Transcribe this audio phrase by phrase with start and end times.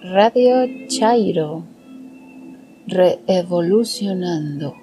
[0.00, 1.64] Radio Chairo,
[2.86, 4.76] reevolucionando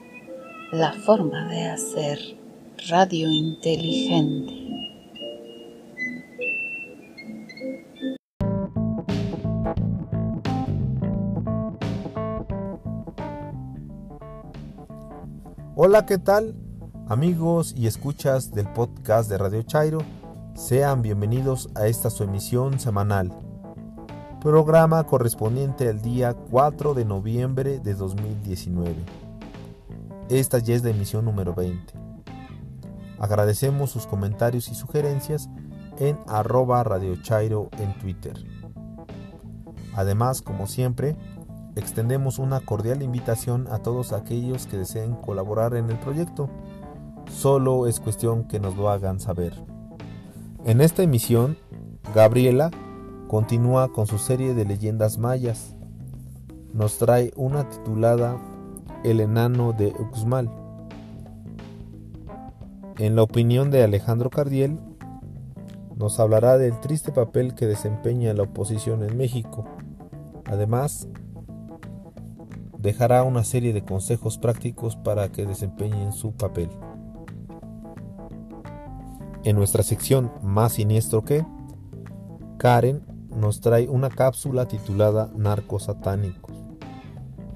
[0.73, 2.19] la forma de hacer
[2.89, 4.53] radio inteligente.
[15.77, 16.55] Hola, ¿qué tal?
[17.07, 19.99] Amigos y escuchas del podcast de Radio Chairo,
[20.55, 23.44] sean bienvenidos a esta su emisión semanal
[24.45, 28.93] programa correspondiente al día 4 de noviembre de 2019.
[30.29, 31.95] Esta ya es la emisión número 20.
[33.17, 35.49] Agradecemos sus comentarios y sugerencias
[35.97, 38.37] en arroba Radio Chairo en Twitter.
[39.95, 41.17] Además, como siempre,
[41.75, 46.51] extendemos una cordial invitación a todos aquellos que deseen colaborar en el proyecto.
[47.31, 49.55] Solo es cuestión que nos lo hagan saber.
[50.65, 51.57] En esta emisión,
[52.13, 52.69] Gabriela
[53.27, 55.75] continúa con su serie de leyendas mayas.
[56.73, 58.37] Nos trae una titulada
[59.03, 60.49] El enano de Uxmal.
[62.97, 64.79] En la opinión de Alejandro Cardiel,
[65.95, 69.65] nos hablará del triste papel que desempeña la oposición en México.
[70.45, 71.07] Además,
[72.77, 76.69] dejará una serie de consejos prácticos para que desempeñen su papel.
[79.43, 81.45] En nuestra sección Más siniestro que,
[82.57, 86.55] Karen nos trae una cápsula titulada Narcos Satánicos.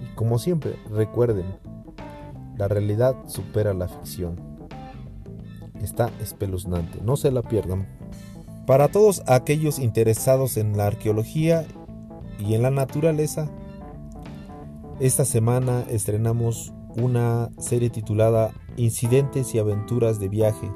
[0.02, 1.46] Y como siempre, recuerden,
[2.58, 4.40] la realidad supera la ficción.
[5.82, 7.88] Está espeluznante, no se la pierdan.
[8.66, 11.66] Para todos aquellos interesados en la arqueología
[12.38, 13.50] y en la naturaleza,
[15.00, 20.72] esta semana estrenamos una serie titulada Incidentes y aventuras de viaje.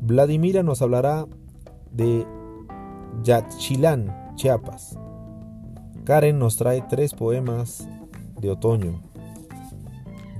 [0.00, 1.26] Vladimira nos hablará
[1.92, 2.26] de
[3.22, 4.98] Yaxchilán, Chiapas.
[6.04, 7.86] Karen nos trae tres poemas
[8.40, 9.02] de otoño.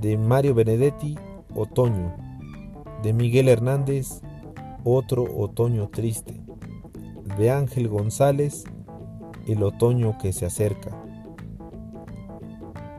[0.01, 1.15] De Mario Benedetti,
[1.53, 2.15] Otoño.
[3.03, 4.21] De Miguel Hernández,
[4.83, 6.41] Otro Otoño Triste.
[7.37, 8.63] De Ángel González,
[9.47, 10.89] El Otoño que se acerca.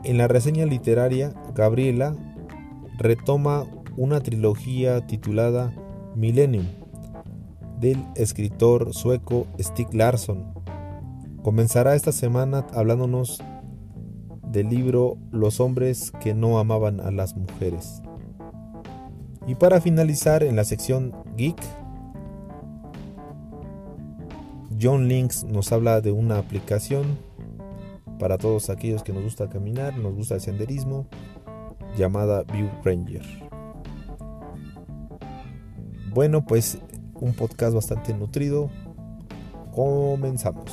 [0.05, 2.15] En la reseña literaria, Gabriela
[2.97, 3.65] retoma
[3.97, 5.73] una trilogía titulada
[6.15, 6.82] Millennium
[7.79, 10.53] del escritor sueco Stig Larsson.
[11.43, 13.41] Comenzará esta semana hablándonos
[14.47, 18.01] del libro Los hombres que no amaban a las mujeres.
[19.47, 21.61] Y para finalizar en la sección Geek,
[24.81, 27.17] John Links nos habla de una aplicación
[28.19, 31.07] para todos aquellos que nos gusta caminar, nos gusta el senderismo,
[31.97, 33.23] llamada View Ranger.
[36.13, 36.79] Bueno, pues
[37.23, 38.69] un podcast bastante nutrido.
[39.73, 40.69] Comenzamos.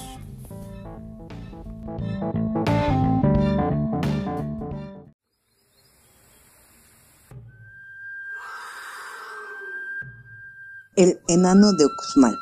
[10.96, 12.36] El enano de Uxmal.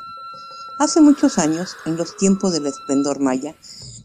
[0.79, 3.55] Hace muchos años, en los tiempos del esplendor maya,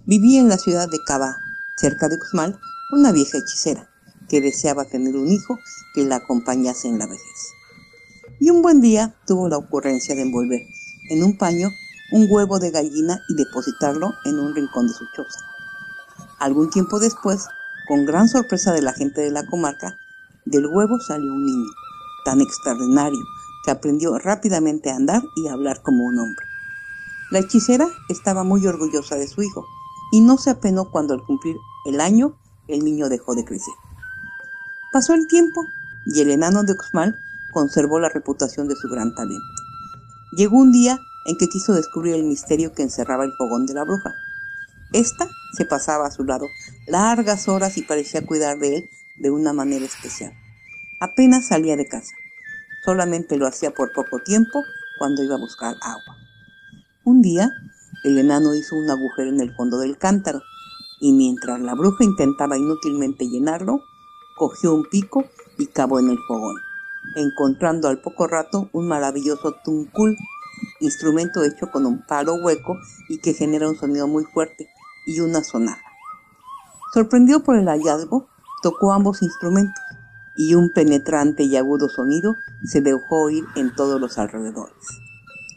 [0.04, 1.38] vivía en la ciudad de Caba,
[1.76, 2.60] cerca de Uxmal,
[2.92, 3.88] una vieja hechicera
[4.28, 5.58] que deseaba tener un hijo
[5.94, 7.54] que la acompañase en la vejez
[8.40, 10.66] y un buen día tuvo la ocurrencia de envolver
[11.10, 11.68] en un paño
[12.12, 15.40] un huevo de gallina y depositarlo en un rincón de su choza.
[16.38, 17.46] Algún tiempo después,
[17.88, 19.96] con gran sorpresa de la gente de la comarca,
[20.44, 21.70] del huevo salió un niño,
[22.24, 23.20] tan extraordinario
[23.64, 26.46] que aprendió rápidamente a andar y a hablar como un hombre.
[27.30, 29.66] La hechicera estaba muy orgullosa de su hijo
[30.12, 31.56] y no se apenó cuando al cumplir
[31.86, 32.36] el año
[32.68, 33.74] el niño dejó de crecer.
[34.92, 35.66] Pasó el tiempo
[36.06, 37.18] y el enano de Uxmal
[37.54, 39.46] conservó la reputación de su gran talento.
[40.32, 43.84] Llegó un día en que quiso descubrir el misterio que encerraba el fogón de la
[43.84, 44.14] bruja.
[44.92, 46.46] Esta se pasaba a su lado
[46.86, 48.84] largas horas y parecía cuidar de él
[49.20, 50.34] de una manera especial.
[51.00, 52.14] Apenas salía de casa.
[52.84, 54.62] Solamente lo hacía por poco tiempo
[54.98, 56.16] cuando iba a buscar agua.
[57.04, 57.52] Un día,
[58.02, 60.42] el enano hizo un agujero en el fondo del cántaro
[61.00, 63.80] y mientras la bruja intentaba inútilmente llenarlo,
[64.36, 65.24] cogió un pico
[65.58, 66.56] y cavó en el fogón
[67.16, 70.16] encontrando al poco rato un maravilloso tuncul,
[70.80, 72.78] instrumento hecho con un palo hueco
[73.08, 74.68] y que genera un sonido muy fuerte,
[75.06, 75.82] y una sonada.
[76.92, 78.28] Sorprendido por el hallazgo,
[78.62, 79.82] tocó ambos instrumentos
[80.36, 84.74] y un penetrante y agudo sonido se dejó oír en todos los alrededores.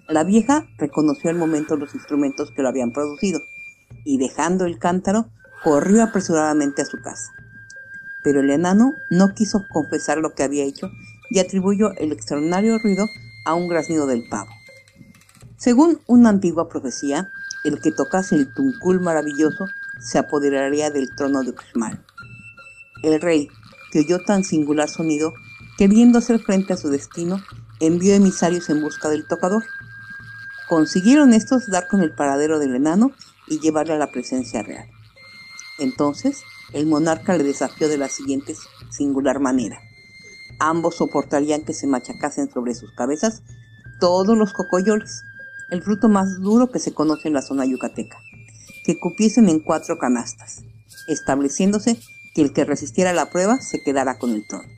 [0.07, 3.41] La vieja reconoció al momento los instrumentos que lo habían producido
[4.05, 5.27] y dejando el cántaro
[5.63, 7.33] corrió apresuradamente a su casa.
[8.23, 10.91] Pero el enano no quiso confesar lo que había hecho
[11.29, 13.09] y atribuyó el extraordinario ruido
[13.45, 14.49] a un graznido del pavo.
[15.57, 17.31] Según una antigua profecía,
[17.63, 19.65] el que tocase el tuncul maravilloso
[19.99, 22.05] se apoderaría del trono de Uxmal.
[23.03, 23.49] El rey,
[23.91, 25.33] que oyó tan singular sonido,
[25.77, 27.41] que viendo hacer frente a su destino,
[27.79, 29.63] envió emisarios en busca del tocador.
[30.67, 33.11] Consiguieron estos dar con el paradero del enano
[33.47, 34.89] y llevarle a la presencia real.
[35.79, 38.55] Entonces, el monarca le desafió de la siguiente
[38.89, 39.79] singular manera.
[40.59, 43.43] Ambos soportarían que se machacasen sobre sus cabezas
[43.99, 45.23] todos los cocoyoles,
[45.69, 48.17] el fruto más duro que se conoce en la zona yucateca,
[48.85, 50.63] que cupiesen en cuatro canastas,
[51.07, 51.99] estableciéndose
[52.33, 54.69] que el que resistiera la prueba se quedara con el trono.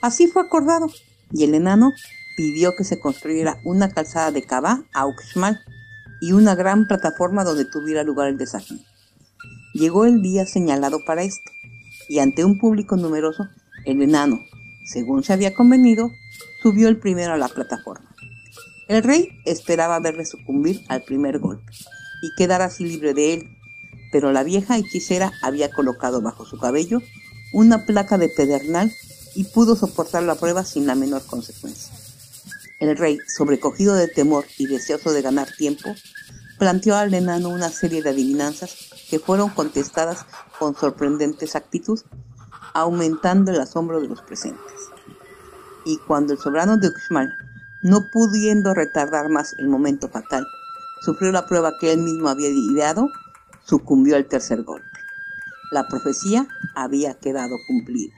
[0.00, 0.88] Así fue acordado,
[1.32, 1.92] y el enano
[2.36, 5.60] pidió que se construyera una calzada de Cabá a Uxmal
[6.20, 8.78] y una gran plataforma donde tuviera lugar el desafío.
[9.74, 11.50] Llegó el día señalado para esto,
[12.08, 13.48] y ante un público numeroso,
[13.84, 14.40] el enano,
[14.84, 16.10] según se había convenido,
[16.62, 18.14] subió el primero a la plataforma.
[18.88, 21.72] El rey esperaba verle sucumbir al primer golpe
[22.22, 23.58] y quedar así libre de él,
[24.10, 27.00] pero la vieja hechicera había colocado bajo su cabello
[27.52, 28.92] una placa de pedernal
[29.34, 31.94] y pudo soportar la prueba sin la menor consecuencia.
[32.80, 35.94] El rey, sobrecogido de temor y deseoso de ganar tiempo,
[36.58, 38.76] planteó al enano una serie de adivinanzas
[39.08, 40.26] que fueron contestadas
[40.58, 42.00] con sorprendente exactitud,
[42.74, 44.90] aumentando el asombro de los presentes.
[45.84, 47.36] Y cuando el soberano de Uxmal,
[47.82, 50.46] no pudiendo retardar más el momento fatal,
[51.02, 53.08] sufrió la prueba que él mismo había ideado,
[53.64, 54.86] sucumbió al tercer golpe.
[55.70, 58.14] La profecía había quedado cumplida.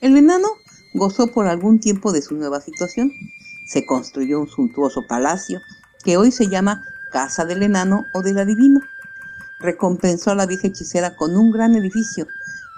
[0.00, 0.48] El enano
[0.94, 3.12] gozó por algún tiempo de su nueva situación.
[3.66, 5.60] Se construyó un suntuoso palacio
[6.04, 8.80] que hoy se llama Casa del Enano o del Adivino
[9.62, 12.26] recompensó a la vieja hechicera con un gran edificio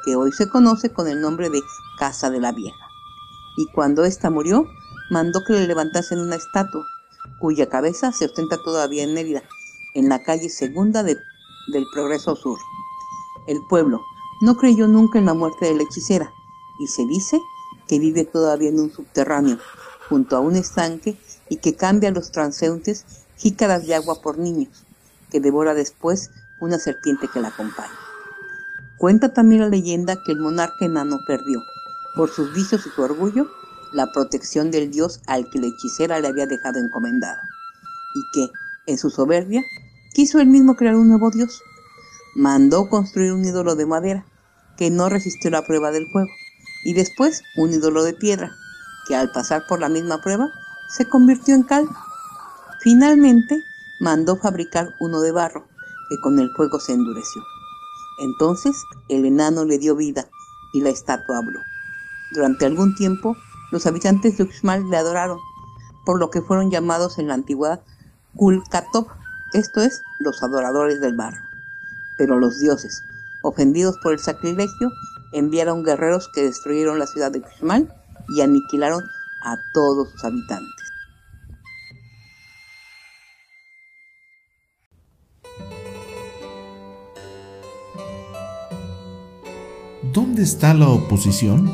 [0.05, 1.61] que hoy se conoce con el nombre de
[1.99, 2.89] Casa de la Vieja.
[3.57, 4.67] Y cuando ésta murió,
[5.11, 6.87] mandó que le levantasen una estatua,
[7.39, 9.43] cuya cabeza se ostenta todavía en Mérida,
[9.95, 11.19] en la calle segunda del
[11.93, 12.59] Progreso Sur.
[13.47, 14.03] El pueblo
[14.41, 16.33] no creyó nunca en la muerte de la hechicera,
[16.81, 17.41] y se dice
[17.87, 19.59] que vive todavía en un subterráneo,
[20.09, 21.17] junto a un estanque,
[21.49, 23.05] y que cambia a los transeúntes
[23.37, 24.85] jícaras de agua por niños,
[25.31, 26.31] que devora después
[26.61, 28.04] una serpiente que la acompaña.
[28.99, 31.63] Cuenta también la leyenda que el monarca enano perdió,
[32.15, 33.51] por sus vicios y su orgullo,
[33.93, 37.41] la protección del dios al que la hechicera le había dejado encomendado,
[38.15, 38.53] y que,
[38.87, 39.63] en su soberbia,
[40.15, 41.61] quiso él mismo crear un nuevo dios.
[42.37, 44.27] Mandó construir un ídolo de madera,
[44.77, 46.31] que no resistió la prueba del fuego,
[46.85, 48.53] y después un ídolo de piedra,
[49.07, 50.51] que al pasar por la misma prueba,
[50.89, 51.89] se convirtió en cal.
[52.81, 53.63] Finalmente,
[54.01, 55.67] mandó fabricar uno de barro,
[56.09, 57.43] que con el fuego se endureció.
[58.19, 60.29] Entonces el enano le dio vida
[60.73, 61.61] y la estatua habló.
[62.33, 63.37] Durante algún tiempo
[63.71, 65.39] los habitantes de Uxmal le adoraron,
[66.05, 67.83] por lo que fueron llamados en la antigüedad
[68.37, 69.07] Kulkatov,
[69.53, 71.43] esto es, los adoradores del barro.
[72.19, 73.05] Pero los dioses,
[73.43, 74.91] ofendidos por el sacrilegio,
[75.33, 77.95] enviaron guerreros que destruyeron la ciudad de Uxmal
[78.29, 79.05] y aniquilaron
[79.43, 80.84] a todos sus habitantes.
[90.15, 91.73] ¿Dónde está la oposición?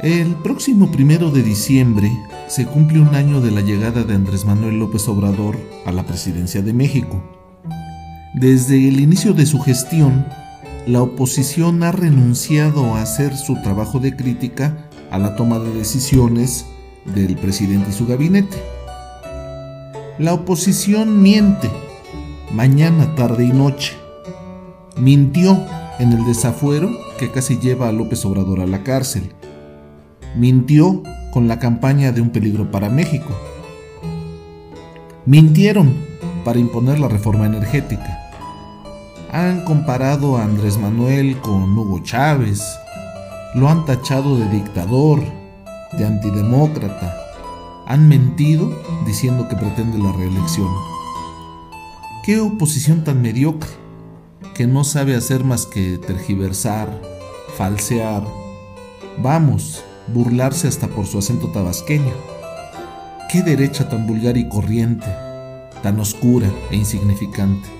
[0.00, 2.08] El próximo primero de diciembre
[2.46, 6.62] se cumple un año de la llegada de Andrés Manuel López Obrador a la presidencia
[6.62, 7.20] de México.
[8.34, 10.24] Desde el inicio de su gestión,
[10.86, 16.64] la oposición ha renunciado a hacer su trabajo de crítica a la toma de decisiones
[17.06, 18.56] del presidente y su gabinete.
[20.20, 21.68] La oposición miente
[22.52, 23.94] mañana, tarde y noche.
[24.96, 25.58] Mintió
[26.00, 29.34] en el desafuero que casi lleva a López Obrador a la cárcel.
[30.34, 33.28] Mintió con la campaña de un peligro para México.
[35.26, 35.94] Mintieron
[36.42, 38.18] para imponer la reforma energética.
[39.30, 42.64] Han comparado a Andrés Manuel con Hugo Chávez.
[43.54, 45.20] Lo han tachado de dictador,
[45.98, 47.14] de antidemócrata.
[47.86, 48.72] Han mentido
[49.04, 50.68] diciendo que pretende la reelección.
[52.24, 53.68] ¿Qué oposición tan mediocre?
[54.60, 57.00] Que no sabe hacer más que tergiversar,
[57.56, 58.22] falsear,
[59.16, 62.12] vamos, burlarse hasta por su acento tabasqueño.
[63.32, 65.06] Qué derecha tan vulgar y corriente,
[65.82, 67.70] tan oscura e insignificante.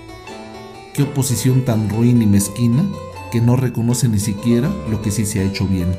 [0.95, 2.83] Qué oposición tan ruin y mezquina
[3.31, 5.95] que no reconoce ni siquiera lo que sí se ha hecho bien.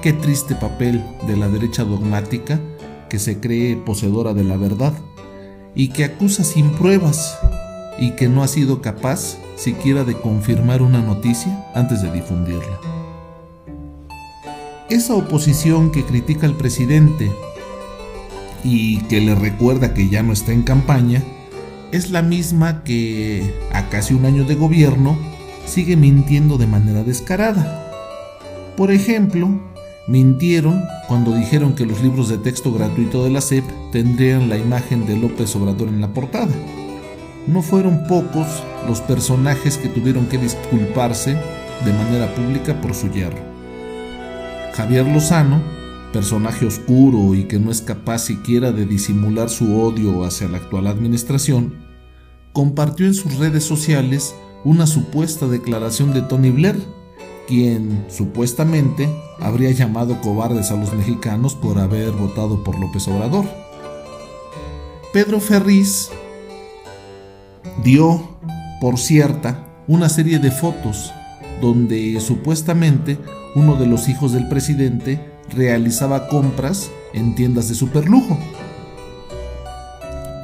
[0.00, 2.58] Qué triste papel de la derecha dogmática
[3.10, 4.94] que se cree poseedora de la verdad
[5.74, 7.38] y que acusa sin pruebas
[7.98, 12.78] y que no ha sido capaz siquiera de confirmar una noticia antes de difundirla.
[14.88, 17.30] Esa oposición que critica al presidente
[18.64, 21.22] y que le recuerda que ya no está en campaña,
[21.92, 25.18] es la misma que a casi un año de gobierno
[25.66, 27.84] sigue mintiendo de manera descarada.
[28.76, 29.48] Por ejemplo,
[30.06, 35.06] mintieron cuando dijeron que los libros de texto gratuito de la SEP tendrían la imagen
[35.06, 36.54] de López Obrador en la portada.
[37.48, 38.46] No fueron pocos
[38.86, 41.34] los personajes que tuvieron que disculparse
[41.82, 43.38] de manera pública por su yerro.
[44.74, 45.62] Javier Lozano,
[46.12, 50.88] personaje oscuro y que no es capaz siquiera de disimular su odio hacia la actual
[50.88, 51.74] administración,
[52.52, 56.76] compartió en sus redes sociales una supuesta declaración de Tony Blair,
[57.46, 59.08] quien supuestamente
[59.40, 63.46] habría llamado cobardes a los mexicanos por haber votado por López Obrador.
[65.14, 66.10] Pedro Ferriz
[67.82, 68.38] dio
[68.80, 71.12] por cierta una serie de fotos
[71.60, 73.18] donde supuestamente
[73.54, 75.20] uno de los hijos del presidente
[75.54, 78.38] realizaba compras en tiendas de superlujo.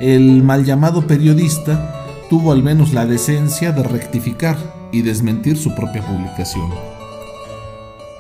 [0.00, 1.94] El mal llamado periodista
[2.28, 4.56] tuvo al menos la decencia de rectificar
[4.92, 6.70] y desmentir su propia publicación.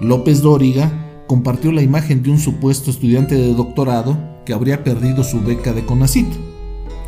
[0.00, 0.92] López Dóriga
[1.26, 5.84] compartió la imagen de un supuesto estudiante de doctorado que habría perdido su beca de
[5.84, 6.26] CONACIT.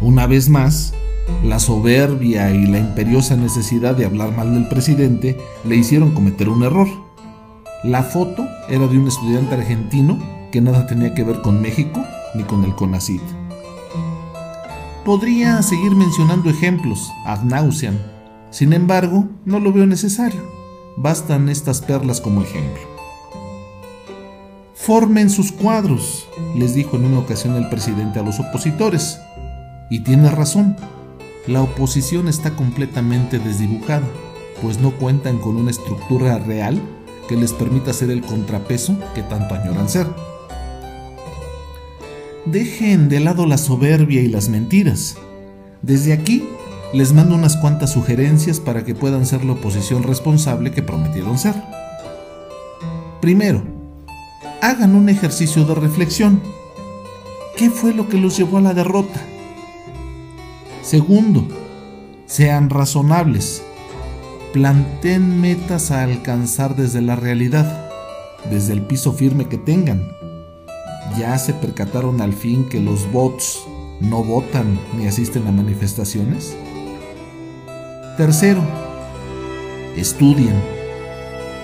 [0.00, 0.94] Una vez más,
[1.42, 6.62] la soberbia y la imperiosa necesidad de hablar mal del presidente le hicieron cometer un
[6.62, 6.88] error.
[7.84, 10.18] La foto era de un estudiante argentino
[10.50, 12.02] que nada tenía que ver con México
[12.34, 13.22] ni con el CONACIT.
[15.04, 17.96] Podría seguir mencionando ejemplos ad nauseam,
[18.50, 20.40] sin embargo, no lo veo necesario.
[20.96, 22.82] Bastan estas perlas como ejemplo.
[24.74, 29.20] Formen sus cuadros, les dijo en una ocasión el presidente a los opositores.
[29.90, 30.76] Y tiene razón,
[31.46, 34.06] la oposición está completamente desdibujada,
[34.62, 36.80] pues no cuentan con una estructura real
[37.28, 40.06] que les permita ser el contrapeso que tanto añoran ser.
[42.46, 45.16] Dejen de lado la soberbia y las mentiras.
[45.82, 46.48] Desde aquí
[46.92, 51.54] les mando unas cuantas sugerencias para que puedan ser la oposición responsable que prometieron ser.
[53.20, 53.62] Primero,
[54.62, 56.40] hagan un ejercicio de reflexión.
[57.56, 59.20] ¿Qué fue lo que los llevó a la derrota?
[60.86, 61.48] Segundo,
[62.26, 63.60] sean razonables.
[64.52, 67.90] Planteen metas a alcanzar desde la realidad,
[68.52, 70.12] desde el piso firme que tengan.
[71.18, 73.64] Ya se percataron al fin que los bots
[74.00, 76.56] no votan ni asisten a manifestaciones.
[78.16, 78.62] Tercero,
[79.96, 80.54] estudien.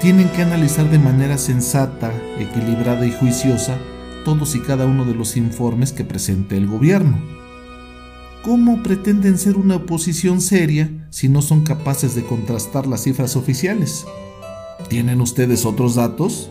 [0.01, 3.79] Tienen que analizar de manera sensata, equilibrada y juiciosa
[4.25, 7.42] todos y cada uno de los informes que presente el gobierno
[8.43, 14.05] ¿Cómo pretenden ser una oposición seria si no son capaces de contrastar las cifras oficiales?
[14.89, 16.51] ¿Tienen ustedes otros datos?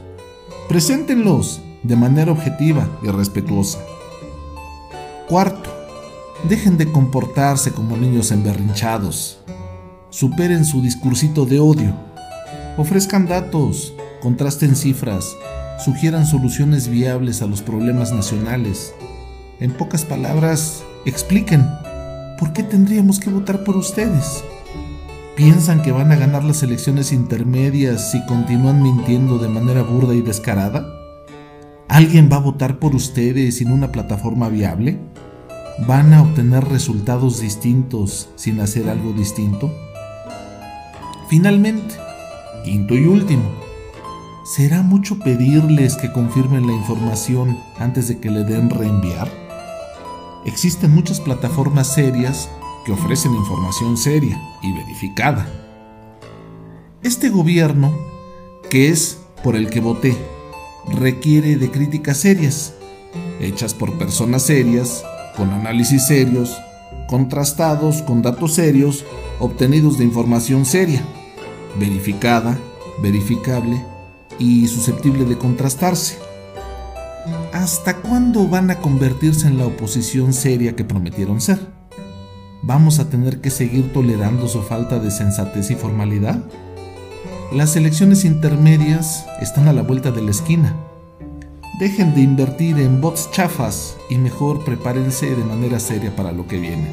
[0.70, 3.80] Preséntenlos de manera objetiva y respetuosa.
[5.28, 5.70] Cuarto,
[6.48, 9.40] dejen de comportarse como niños emberrinchados.
[10.12, 11.94] Superen su discursito de odio.
[12.78, 15.36] Ofrezcan datos, contrasten cifras,
[15.84, 18.94] sugieran soluciones viables a los problemas nacionales.
[19.60, 21.68] En pocas palabras, expliquen
[22.38, 24.44] ¿por qué tendríamos que votar por ustedes?
[25.36, 30.22] ¿Piensan que van a ganar las elecciones intermedias si continúan mintiendo de manera burda y
[30.22, 30.86] descarada?
[31.88, 35.00] ¿Alguien va a votar por ustedes sin una plataforma viable?
[35.88, 39.72] ¿Van a obtener resultados distintos sin hacer algo distinto?
[41.30, 41.96] Finalmente,
[42.64, 43.44] quinto y último,
[44.44, 49.41] ¿será mucho pedirles que confirmen la información antes de que le den reenviar?
[50.46, 52.50] Existen muchas plataformas serias
[52.86, 55.48] que ofrecen información seria y verificada.
[57.04, 57.92] Este gobierno,
[58.70, 60.16] que es por el que voté,
[60.88, 62.74] requiere de críticas serias,
[63.40, 65.04] hechas por personas serias,
[65.36, 66.58] con análisis serios,
[67.08, 69.06] contrastados con datos serios,
[69.40, 71.02] obtenidos de información seria,
[71.80, 72.58] verificada,
[73.02, 73.84] verificable
[74.40, 76.31] y susceptible de contrastarse.
[77.54, 81.60] ¿Hasta cuándo van a convertirse en la oposición seria que prometieron ser?
[82.64, 86.44] ¿Vamos a tener que seguir tolerando su falta de sensatez y formalidad?
[87.52, 90.76] Las elecciones intermedias están a la vuelta de la esquina.
[91.80, 96.60] Dejen de invertir en bots chafas y mejor prepárense de manera seria para lo que
[96.60, 96.88] viene.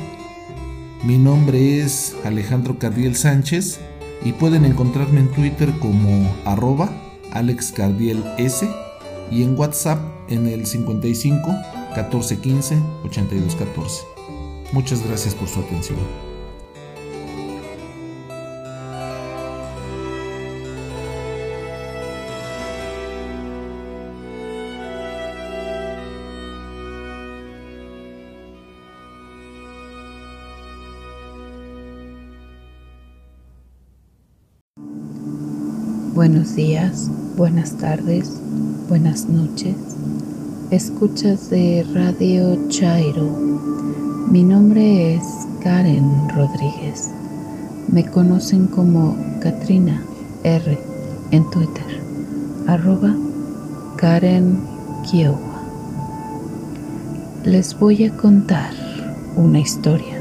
[1.05, 3.79] Mi nombre es Alejandro Cardiel Sánchez
[4.25, 6.91] y pueden encontrarme en Twitter como arroba
[7.33, 8.65] alexcardiels
[9.31, 11.51] y en WhatsApp en el 55
[11.97, 14.03] 1415 8214.
[14.73, 15.99] Muchas gracias por su atención.
[36.19, 38.43] Buenos días, buenas tardes,
[38.89, 39.77] buenas noches.
[40.71, 43.29] Escuchas de Radio Chairo.
[44.31, 45.23] Mi nombre es
[45.63, 47.11] Karen Rodríguez.
[47.93, 50.03] Me conocen como Katrina
[50.43, 50.79] R
[51.33, 52.01] en Twitter.
[52.67, 53.15] Arroba
[53.97, 54.59] Karen
[55.03, 55.39] Kiowa.
[57.45, 58.73] Les voy a contar
[59.37, 60.19] una historia.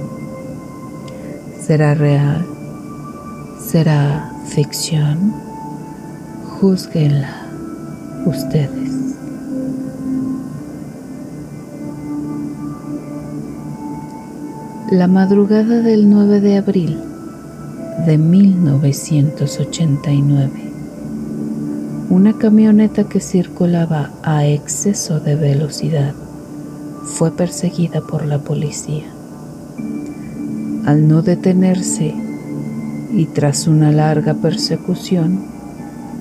[1.66, 2.46] ¿Será real?
[3.66, 5.34] ¿Será ficción?
[6.60, 7.37] Júzguenla
[8.26, 8.92] ustedes.
[14.92, 16.98] La madrugada del 9 de abril
[18.06, 20.68] de 1989,
[22.10, 26.14] una camioneta que circulaba a exceso de velocidad
[27.04, 29.04] fue perseguida por la policía.
[30.86, 32.16] Al no detenerse
[33.14, 35.57] y tras una larga persecución,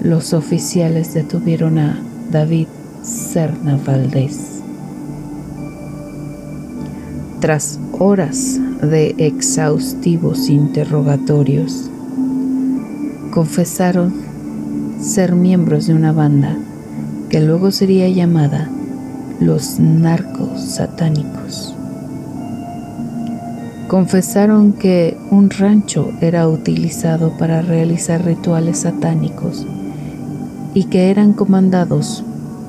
[0.03, 1.99] los oficiales detuvieron a
[2.31, 2.69] David
[3.03, 4.61] Serna Valdés.
[7.41, 11.91] Tras horas de exhaustivos interrogatorios,
[13.31, 14.13] confesaron
[15.01, 16.57] ser miembros de una banda
[17.29, 18.69] que luego sería llamada
[19.41, 21.75] los narcos satánicos.
[23.89, 29.67] Confesaron que un rancho era utilizado para realizar rituales satánicos
[30.77, 32.23] y que eran comandados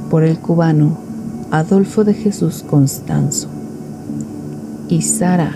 [0.10, 0.98] por el cubano
[1.52, 3.50] Adolfo de Jesús Constanzo
[4.88, 5.52] y Sara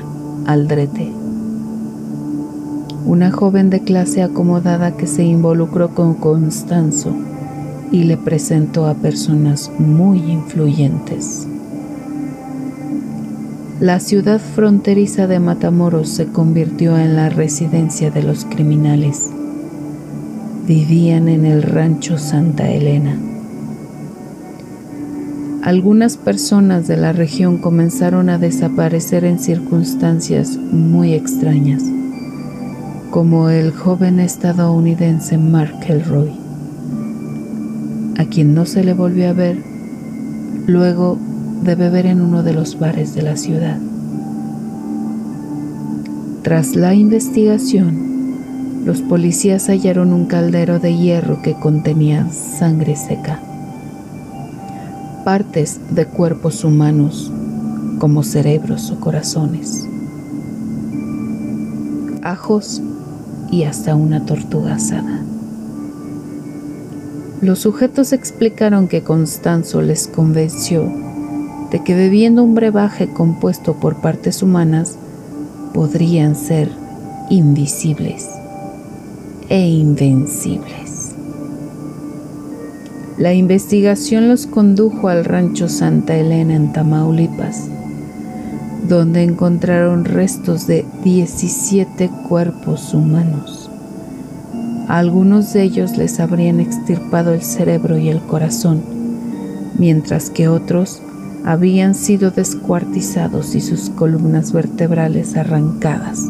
[0.46, 1.14] Aldrete,
[3.06, 7.14] una joven de clase acomodada que se involucró con Constanzo
[7.90, 11.48] y le presentó a personas muy influyentes.
[13.80, 19.30] La ciudad fronteriza de Matamoros se convirtió en la residencia de los criminales
[20.74, 23.20] vivían en el rancho Santa Elena.
[25.64, 31.84] Algunas personas de la región comenzaron a desaparecer en circunstancias muy extrañas,
[33.10, 36.32] como el joven estadounidense Mark Elroy,
[38.18, 39.58] a quien no se le volvió a ver
[40.68, 41.18] luego
[41.64, 43.78] de beber en uno de los bares de la ciudad.
[46.44, 48.12] Tras la investigación,
[48.86, 53.40] los policías hallaron un caldero de hierro que contenía sangre seca,
[55.24, 57.32] partes de cuerpos humanos
[58.00, 59.88] como cerebros o corazones,
[62.24, 62.82] ajos
[63.52, 65.22] y hasta una tortuga asada.
[67.42, 70.92] Los sujetos explicaron que Constanzo les convenció
[71.70, 74.96] de que bebiendo un brebaje compuesto por partes humanas
[75.74, 76.70] podrían ser
[77.30, 78.41] invisibles
[79.52, 81.14] e invencibles.
[83.18, 87.68] La investigación los condujo al rancho Santa Elena en Tamaulipas,
[88.88, 93.70] donde encontraron restos de 17 cuerpos humanos.
[94.88, 98.82] algunos de ellos les habrían extirpado el cerebro y el corazón,
[99.78, 101.02] mientras que otros
[101.44, 106.30] habían sido descuartizados y sus columnas vertebrales arrancadas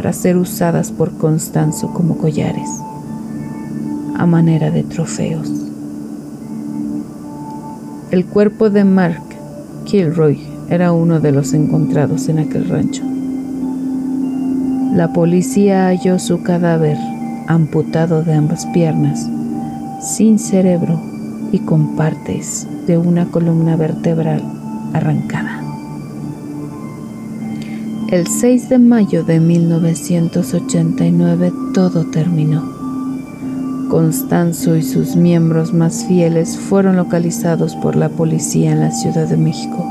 [0.00, 2.70] para ser usadas por Constanzo como collares,
[4.16, 5.52] a manera de trofeos.
[8.10, 9.22] El cuerpo de Mark
[9.84, 13.02] Kilroy era uno de los encontrados en aquel rancho.
[14.94, 16.96] La policía halló su cadáver
[17.46, 19.28] amputado de ambas piernas,
[20.00, 20.98] sin cerebro
[21.52, 24.42] y con partes de una columna vertebral
[24.94, 25.59] arrancada.
[28.10, 32.60] El 6 de mayo de 1989 todo terminó.
[33.88, 39.36] Constanzo y sus miembros más fieles fueron localizados por la policía en la Ciudad de
[39.36, 39.86] México.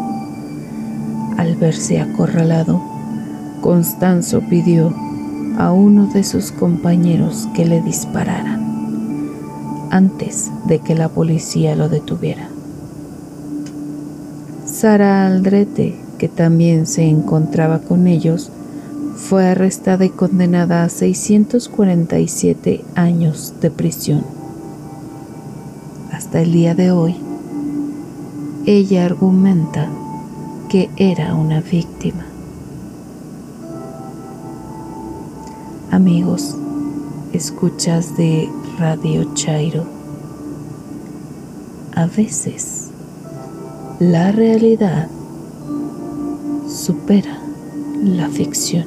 [1.38, 2.82] Al verse acorralado,
[3.62, 4.94] Constanzo pidió
[5.58, 8.68] a uno de sus compañeros que le dispararan
[9.92, 12.50] antes de que la policía lo detuviera.
[14.66, 18.52] Sara Aldrete que también se encontraba con ellos,
[19.16, 24.24] fue arrestada y condenada a 647 años de prisión.
[26.12, 27.16] Hasta el día de hoy,
[28.66, 29.90] ella argumenta
[30.70, 32.26] que era una víctima.
[35.90, 36.56] Amigos,
[37.34, 39.86] escuchas de Radio Chairo.
[41.96, 42.90] A veces,
[44.00, 45.10] la realidad
[46.90, 47.38] supera
[48.04, 48.84] la ficción.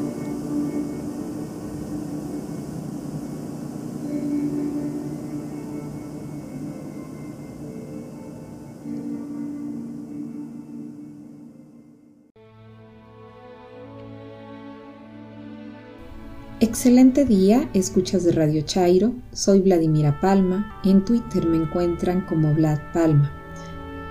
[16.58, 22.80] Excelente día, escuchas de Radio Chairo, soy Vladimira Palma, en Twitter me encuentran como Vlad
[22.92, 23.41] Palma.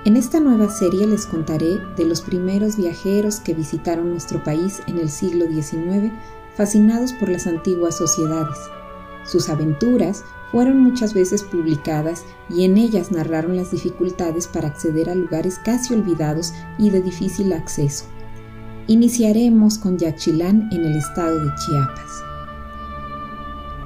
[0.04, 4.98] En esta nueva serie les contaré de los primeros viajeros que visitaron nuestro país en
[4.98, 6.12] el siglo XIX,
[6.56, 8.58] fascinados por las antiguas sociedades.
[9.26, 15.14] Sus aventuras fueron muchas veces publicadas y en ellas narraron las dificultades para acceder a
[15.14, 18.06] lugares casi olvidados y de difícil acceso.
[18.88, 22.24] Iniciaremos con Yaxchilán en el estado de Chiapas.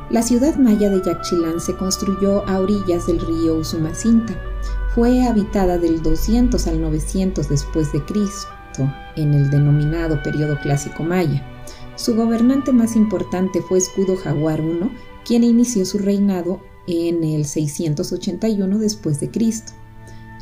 [0.09, 4.33] La ciudad maya de Yaxchilán se construyó a orillas del río Usumacinta.
[4.95, 8.47] Fue habitada del 200 al 900 después de Cristo,
[9.17, 11.45] en el denominado periodo clásico maya.
[11.97, 14.89] Su gobernante más importante fue Escudo Jaguar I,
[15.25, 19.73] quien inició su reinado en el 681 después de Cristo.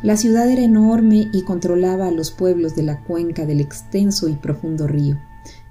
[0.03, 4.35] La ciudad era enorme y controlaba a los pueblos de la cuenca del extenso y
[4.35, 5.19] profundo río.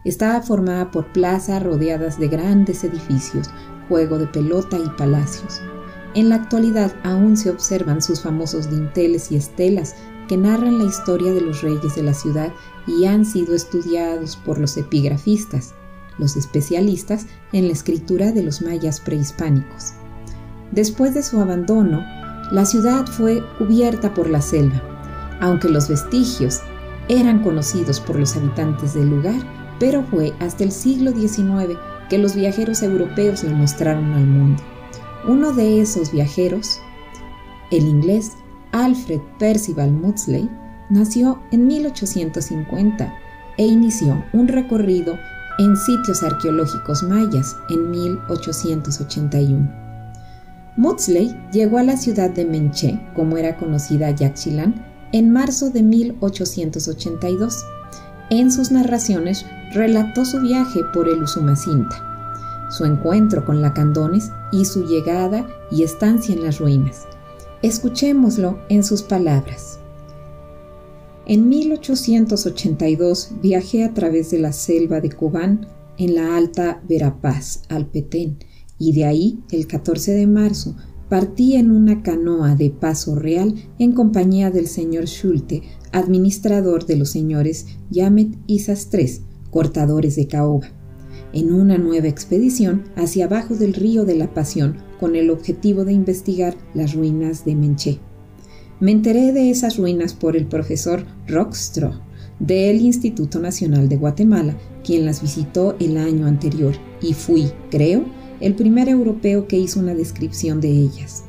[0.04, 3.48] Estaba formada por plazas rodeadas de grandes edificios,
[3.88, 5.62] juego de pelota y palacios.
[6.14, 9.94] En la actualidad aún se observan sus famosos dinteles y estelas
[10.28, 12.52] que narran la historia de los reyes de la ciudad
[12.86, 15.74] y han sido estudiados por los epigrafistas,
[16.18, 19.92] los especialistas en la escritura de los mayas prehispánicos.
[20.70, 22.04] Después de su abandono,
[22.50, 24.82] la ciudad fue cubierta por la selva,
[25.40, 26.60] aunque los vestigios
[27.08, 29.40] eran conocidos por los habitantes del lugar,
[29.80, 34.62] pero fue hasta el siglo XIX que los viajeros europeos le mostraron al mundo.
[35.26, 36.80] Uno de esos viajeros,
[37.70, 38.32] el inglés
[38.72, 40.50] Alfred Percival Maudsley,
[40.90, 43.14] nació en 1850
[43.56, 45.16] e inició un recorrido
[45.58, 49.82] en sitios arqueológicos mayas en 1881.
[50.76, 54.74] Maudsley llegó a la ciudad de Menché, como era conocida Yaxchilán,
[55.12, 57.64] en marzo de 1882.
[58.30, 62.11] En sus narraciones relató su viaje por el Usumacinta,
[62.72, 67.06] su encuentro con Lacandones y su llegada y estancia en las ruinas.
[67.62, 69.78] Escuchémoslo en sus palabras.
[71.26, 77.86] En 1882 viajé a través de la selva de Cobán en la Alta Verapaz, al
[77.86, 78.38] Petén,
[78.78, 80.74] y de ahí, el 14 de marzo,
[81.08, 87.10] partí en una canoa de paso real en compañía del señor Schulte, administrador de los
[87.10, 90.72] señores Yamet y Sastres, cortadores de caoba,
[91.32, 95.92] en una nueva expedición hacia abajo del río de la Pasión con el objetivo de
[95.92, 97.98] investigar las ruinas de Menché.
[98.80, 102.00] Me enteré de esas ruinas por el profesor Rockstro
[102.38, 108.04] del Instituto Nacional de Guatemala, quien las visitó el año anterior y fui, creo,
[108.40, 111.24] el primer europeo que hizo una descripción de ellas.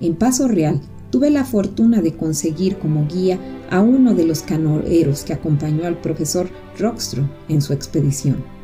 [0.00, 3.38] En Paso Real tuve la fortuna de conseguir como guía
[3.70, 8.57] a uno de los canoeros que acompañó al profesor Rockstro en su expedición.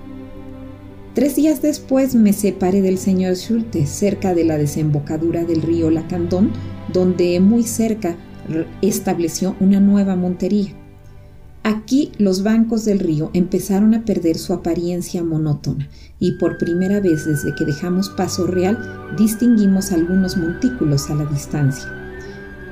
[1.14, 6.50] Tres días después me separé del señor Schulte cerca de la desembocadura del río Lacandón,
[6.92, 8.16] donde muy cerca
[8.83, 10.74] estableció una nueva montería.
[11.62, 17.24] Aquí los bancos del río empezaron a perder su apariencia monótona y por primera vez
[17.27, 18.77] desde que dejamos Paso Real
[19.16, 21.88] distinguimos algunos montículos a la distancia.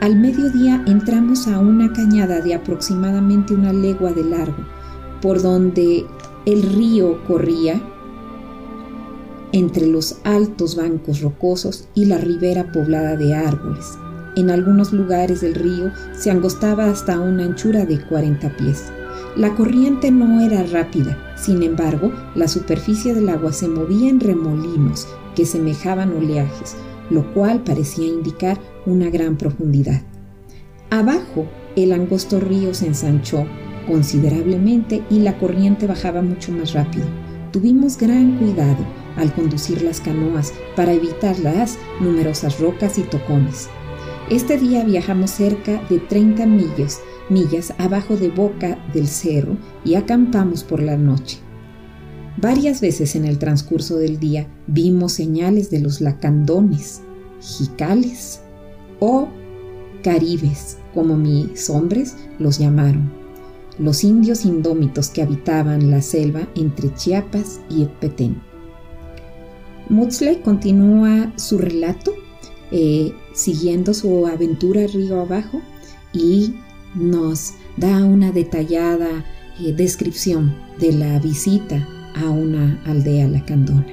[0.00, 4.66] Al mediodía entramos a una cañada de aproximadamente una legua de largo,
[5.22, 6.04] por donde
[6.44, 7.80] el río corría
[9.52, 13.98] entre los altos bancos rocosos y la ribera poblada de árboles.
[14.34, 18.84] En algunos lugares del río se angostaba hasta una anchura de 40 pies.
[19.36, 25.06] La corriente no era rápida, sin embargo, la superficie del agua se movía en remolinos
[25.34, 26.74] que semejaban oleajes,
[27.10, 30.02] lo cual parecía indicar una gran profundidad.
[30.90, 33.46] Abajo, el angosto río se ensanchó
[33.86, 37.06] considerablemente y la corriente bajaba mucho más rápido.
[37.50, 43.68] Tuvimos gran cuidado al conducir las canoas para evitar las numerosas rocas y tocones.
[44.30, 50.64] Este día viajamos cerca de 30 millas, millas abajo de Boca del Cerro y acampamos
[50.64, 51.38] por la noche.
[52.38, 57.02] Varias veces en el transcurso del día vimos señales de los lacandones,
[57.40, 58.40] jicales
[59.00, 59.28] o
[60.02, 63.12] caribes, como mis hombres los llamaron,
[63.78, 68.51] los indios indómitos que habitaban la selva entre Chiapas y Petén.
[69.88, 72.14] Mutzley continúa su relato
[72.70, 75.60] eh, siguiendo su aventura río abajo
[76.14, 76.54] y
[76.94, 79.26] nos da una detallada
[79.60, 83.86] eh, descripción de la visita a una aldea lacandona.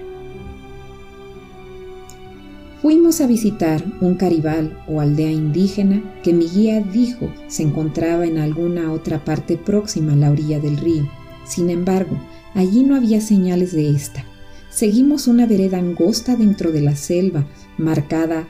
[2.82, 8.38] Fuimos a visitar un caribal o aldea indígena que mi guía dijo se encontraba en
[8.38, 11.10] alguna otra parte próxima a la orilla del río.
[11.46, 12.18] Sin embargo,
[12.54, 14.24] allí no había señales de esta.
[14.70, 18.48] Seguimos una vereda angosta dentro de la selva, marcada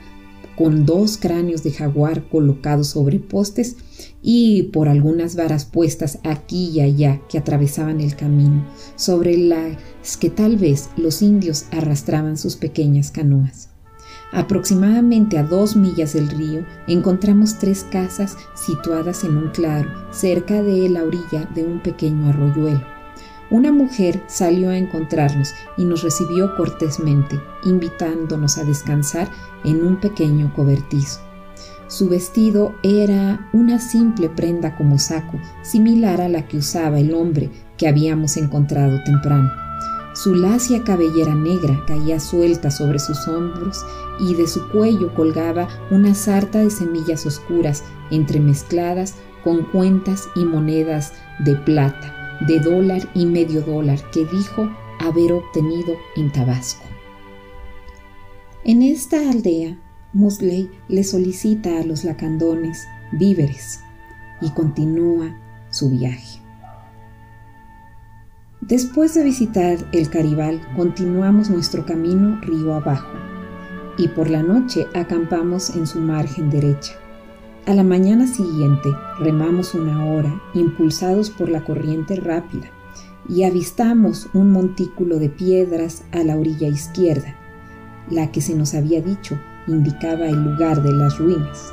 [0.54, 3.76] con dos cráneos de jaguar colocados sobre postes
[4.22, 10.28] y por algunas varas puestas aquí y allá que atravesaban el camino, sobre las que
[10.28, 13.70] tal vez los indios arrastraban sus pequeñas canoas.
[14.32, 20.88] Aproximadamente a dos millas del río encontramos tres casas situadas en un claro, cerca de
[20.90, 22.99] la orilla de un pequeño arroyuelo.
[23.50, 29.28] Una mujer salió a encontrarnos y nos recibió cortésmente, invitándonos a descansar
[29.64, 31.18] en un pequeño cobertizo.
[31.88, 37.50] Su vestido era una simple prenda como saco, similar a la que usaba el hombre
[37.76, 39.50] que habíamos encontrado temprano.
[40.14, 43.84] Su lacia cabellera negra caía suelta sobre sus hombros
[44.20, 47.82] y de su cuello colgaba una sarta de semillas oscuras
[48.12, 55.32] entremezcladas con cuentas y monedas de plata de dólar y medio dólar que dijo haber
[55.32, 56.84] obtenido en Tabasco.
[58.64, 59.78] En esta aldea,
[60.12, 63.80] Mosley le solicita a los lacandones víveres
[64.40, 65.36] y continúa
[65.70, 66.40] su viaje.
[68.60, 73.16] Después de visitar el Caribal, continuamos nuestro camino río abajo
[73.96, 76.99] y por la noche acampamos en su margen derecha.
[77.66, 82.70] A la mañana siguiente remamos una hora, impulsados por la corriente rápida,
[83.28, 87.36] y avistamos un montículo de piedras a la orilla izquierda.
[88.10, 91.72] La que se nos había dicho indicaba el lugar de las ruinas.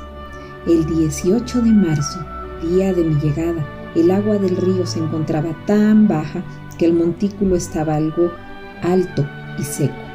[0.66, 2.20] El 18 de marzo,
[2.62, 6.44] día de mi llegada, el agua del río se encontraba tan baja
[6.78, 8.30] que el montículo estaba algo
[8.82, 9.26] alto
[9.58, 10.07] y seco.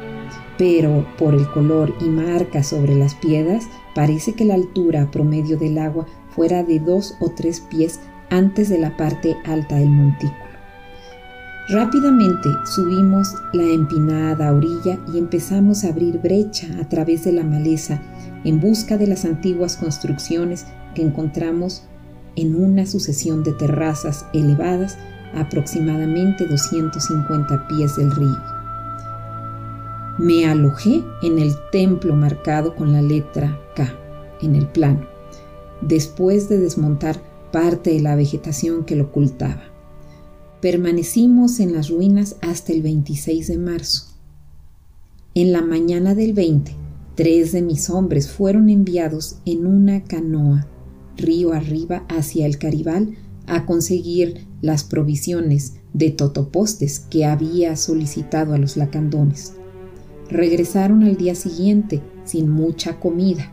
[0.58, 5.78] Pero por el color y marcas sobre las piedras Parece que la altura promedio del
[5.78, 10.42] agua fuera de dos o tres pies antes de la parte alta del montículo.
[11.68, 18.02] Rápidamente subimos la empinada orilla y empezamos a abrir brecha a través de la maleza
[18.44, 21.84] en busca de las antiguas construcciones que encontramos
[22.36, 24.98] en una sucesión de terrazas elevadas
[25.34, 28.53] aproximadamente 250 pies del río.
[30.18, 33.92] Me alojé en el templo marcado con la letra K
[34.40, 35.08] en el plano,
[35.80, 39.64] después de desmontar parte de la vegetación que lo ocultaba.
[40.60, 44.04] Permanecimos en las ruinas hasta el 26 de marzo.
[45.34, 46.76] En la mañana del 20,
[47.16, 50.68] tres de mis hombres fueron enviados en una canoa
[51.16, 58.58] río arriba hacia el Caribal a conseguir las provisiones de totopostes que había solicitado a
[58.58, 59.54] los lacandones.
[60.30, 63.52] Regresaron al día siguiente sin mucha comida,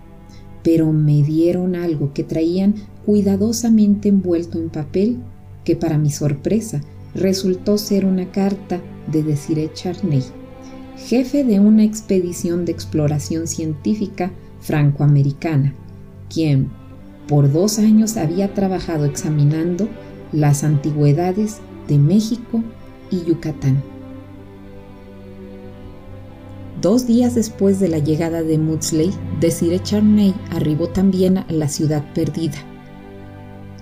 [0.64, 5.18] pero me dieron algo que traían cuidadosamente envuelto en papel
[5.64, 6.82] que para mi sorpresa
[7.14, 8.80] resultó ser una carta
[9.12, 10.24] de Desiree Charney,
[10.98, 14.32] jefe de una expedición de exploración científica
[14.62, 15.74] francoamericana,
[16.34, 16.70] quien
[17.28, 19.88] por dos años había trabajado examinando
[20.32, 21.58] las antigüedades
[21.88, 22.64] de México
[23.10, 23.82] y Yucatán.
[26.82, 32.04] Dos días después de la llegada de Maudsley, Desiree Charney arribó también a la ciudad
[32.16, 32.58] perdida.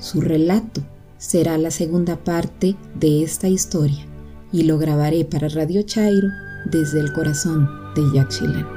[0.02, 0.82] Su relato
[1.18, 4.06] será la segunda parte de esta historia
[4.52, 6.28] y lo grabaré para Radio Chairo
[6.70, 8.68] desde el corazón de Yaxchilán.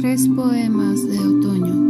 [0.00, 1.48] Tres poemas de otoño.
[1.48, 1.87] Otoño.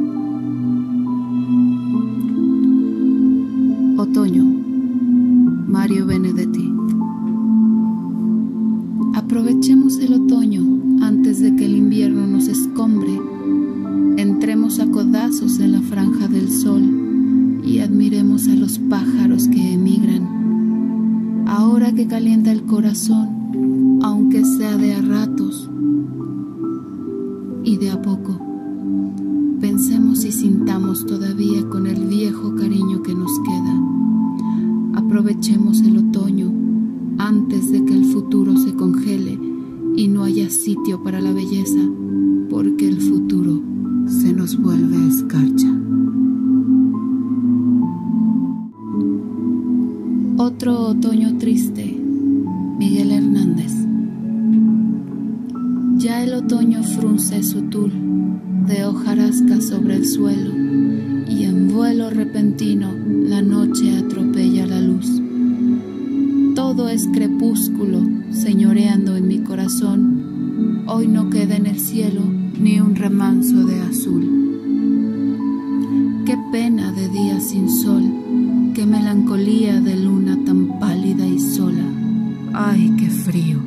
[82.61, 83.61] Ay, qué frío.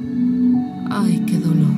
[0.90, 1.72] Ay, qué dolor.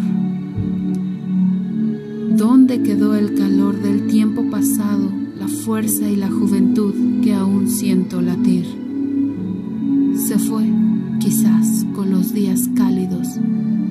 [2.36, 8.19] ¿Dónde quedó el calor del tiempo pasado, la fuerza y la juventud que aún siento
[8.19, 8.65] latir?
[10.15, 10.63] Se fue,
[11.19, 13.28] quizás, con los días cálidos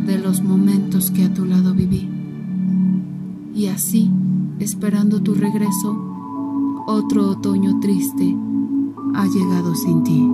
[0.05, 2.09] de los momentos que a tu lado viví.
[3.55, 4.11] Y así,
[4.59, 5.97] esperando tu regreso,
[6.89, 8.37] otro otoño triste
[9.15, 10.29] ha llegado sin ti.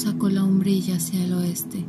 [0.00, 1.84] Suntuosa cola brilla hacia el oeste.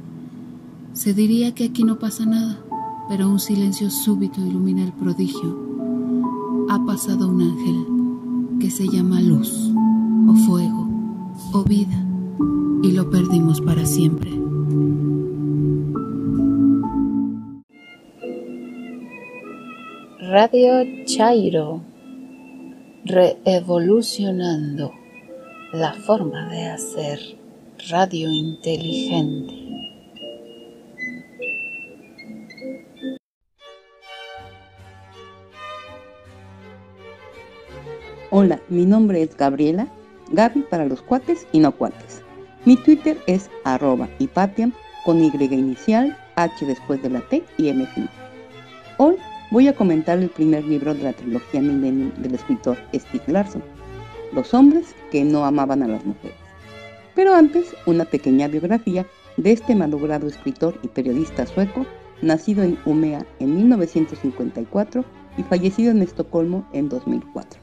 [0.94, 2.60] Se diría que aquí no pasa nada,
[3.08, 5.58] pero un silencio súbito ilumina el prodigio.
[6.70, 7.86] Ha pasado un ángel
[8.60, 9.72] que se llama luz
[10.28, 10.90] o fuego
[11.54, 12.06] o vida
[12.84, 14.30] y lo perdimos para siempre.
[20.20, 21.82] Radio Chairo,
[23.06, 24.92] reevolucionando
[25.74, 27.41] la forma de hacer
[27.90, 29.54] radio inteligente.
[38.30, 39.88] Hola, mi nombre es Gabriela,
[40.32, 42.22] Gaby para los cuates y no cuates.
[42.66, 44.72] Mi Twitter es arroba hipatiam
[45.04, 47.88] con Y inicial, H después de la T y M.
[48.98, 49.16] Hoy
[49.50, 53.64] voy a comentar el primer libro de la trilogía Millennium del escritor Stieg Larsson,
[54.34, 56.41] Los hombres que no amaban a las mujeres.
[57.16, 59.06] Pero antes, una pequeña biografía
[59.38, 61.86] de este malogrado escritor y periodista sueco,
[62.22, 65.04] nacido en Umea en 1954
[65.38, 67.60] y fallecido en Estocolmo en 2004.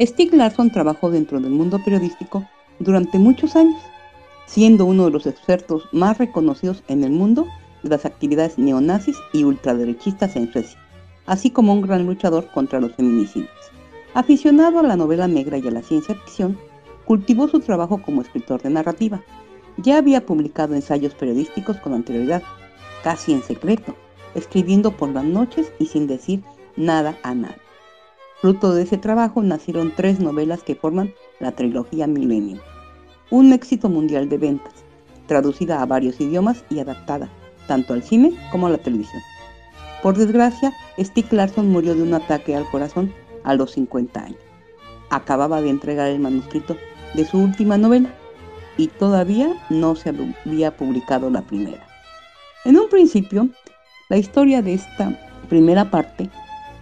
[0.00, 2.46] Stieg Larsson trabajó dentro del mundo periodístico
[2.78, 3.80] durante muchos años,
[4.46, 7.46] siendo uno de los expertos más reconocidos en el mundo
[7.82, 10.78] de las actividades neonazis y ultraderechistas en Suecia,
[11.26, 13.50] así como un gran luchador contra los feminicidios.
[14.14, 16.58] Aficionado a la novela negra y a la ciencia ficción,
[17.08, 19.22] cultivó su trabajo como escritor de narrativa.
[19.78, 22.42] Ya había publicado ensayos periodísticos con anterioridad,
[23.02, 23.94] casi en secreto,
[24.34, 26.42] escribiendo por las noches y sin decir
[26.76, 27.56] nada a nadie.
[28.42, 32.58] Fruto de ese trabajo nacieron tres novelas que forman la trilogía Millennium.
[33.30, 34.74] Un éxito mundial de ventas,
[35.26, 37.30] traducida a varios idiomas y adaptada
[37.66, 39.22] tanto al cine como a la televisión.
[40.02, 44.40] Por desgracia, Stieg Larsson murió de un ataque al corazón a los 50 años.
[45.08, 46.76] Acababa de entregar el manuscrito
[47.14, 48.10] de su última novela
[48.76, 51.86] y todavía no se había publicado la primera.
[52.64, 53.48] En un principio,
[54.08, 55.18] la historia de esta
[55.48, 56.30] primera parte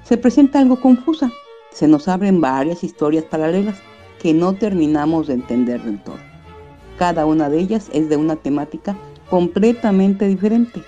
[0.05, 1.31] se presenta algo confusa
[1.77, 3.77] se nos abren varias historias paralelas
[4.19, 6.17] que no terminamos de entender del todo.
[6.99, 8.97] Cada una de ellas es de una temática
[9.29, 10.83] completamente diferente,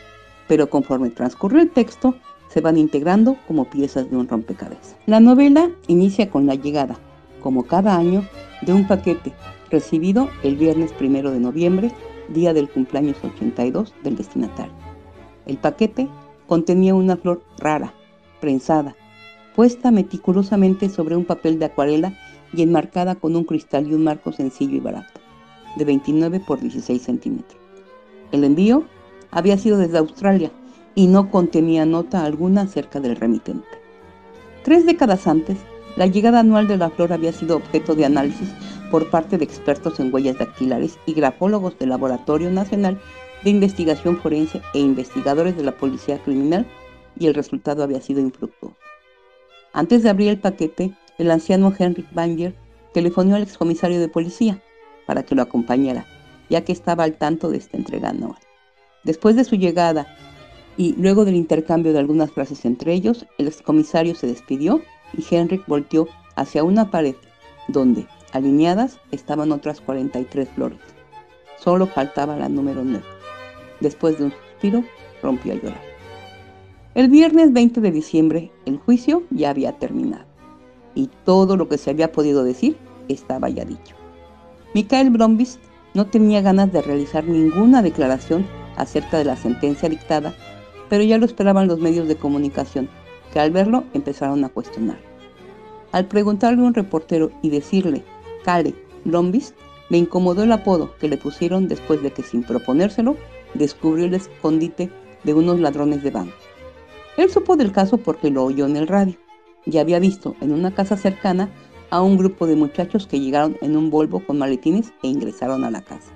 [0.46, 2.14] pero conforme transcurre el texto,
[2.48, 4.96] se van integrando como piezas de un rompecabezas.
[5.04, 6.98] La novela inicia con la llegada,
[7.40, 8.24] como cada año,
[8.62, 9.32] de un paquete
[9.70, 11.92] recibido el viernes primero de noviembre,
[12.28, 14.72] día del cumpleaños 82 del destinatario.
[15.46, 16.08] El paquete
[16.46, 17.94] contenía una flor rara,
[18.40, 18.96] prensada,
[19.54, 22.16] puesta meticulosamente sobre un papel de acuarela
[22.52, 25.20] y enmarcada con un cristal y un marco sencillo y barato,
[25.76, 27.60] de 29 por 16 centímetros.
[28.32, 28.84] El envío
[29.30, 30.50] había sido desde Australia
[30.94, 33.66] y no contenía nota alguna acerca del remitente.
[34.64, 35.58] Tres décadas antes,
[35.98, 38.48] la llegada anual de la flor había sido objeto de análisis
[38.88, 43.00] por parte de expertos en huellas dactilares y grafólogos del Laboratorio Nacional
[43.42, 46.68] de Investigación Forense e investigadores de la Policía Criminal
[47.18, 48.76] y el resultado había sido infructuoso.
[49.72, 52.54] Antes de abrir el paquete, el anciano Henrik Banger
[52.94, 54.62] telefonó al excomisario de policía
[55.04, 56.06] para que lo acompañara,
[56.48, 58.38] ya que estaba al tanto de esta entrega anual.
[59.02, 60.06] Después de su llegada
[60.76, 64.80] y luego del intercambio de algunas frases entre ellos, el excomisario se despidió
[65.12, 67.14] y Henrik volteó hacia una pared
[67.68, 70.78] donde, alineadas, estaban otras 43 flores.
[71.58, 73.04] Solo faltaba la número 9.
[73.80, 74.84] Después de un suspiro,
[75.22, 75.82] rompió a llorar.
[76.94, 80.24] El viernes 20 de diciembre el juicio ya había terminado
[80.94, 82.76] y todo lo que se había podido decir
[83.08, 83.94] estaba ya dicho.
[84.74, 85.58] Mikael Brombis
[85.94, 88.46] no tenía ganas de realizar ninguna declaración
[88.76, 90.34] acerca de la sentencia dictada,
[90.88, 92.88] pero ya lo esperaban los medios de comunicación,
[93.32, 94.98] que al verlo empezaron a cuestionar.
[95.92, 98.04] Al preguntarle a un reportero y decirle,
[98.44, 98.74] Kale
[99.04, 99.54] Brombis,
[99.88, 103.16] le incomodó el apodo que le pusieron después de que sin proponérselo
[103.54, 104.90] descubrió el escondite
[105.24, 106.48] de unos ladrones de bancos.
[107.16, 109.16] Él supo del caso porque lo oyó en el radio
[109.64, 111.50] y había visto en una casa cercana
[111.90, 115.70] a un grupo de muchachos que llegaron en un Volvo con maletines e ingresaron a
[115.70, 116.12] la casa.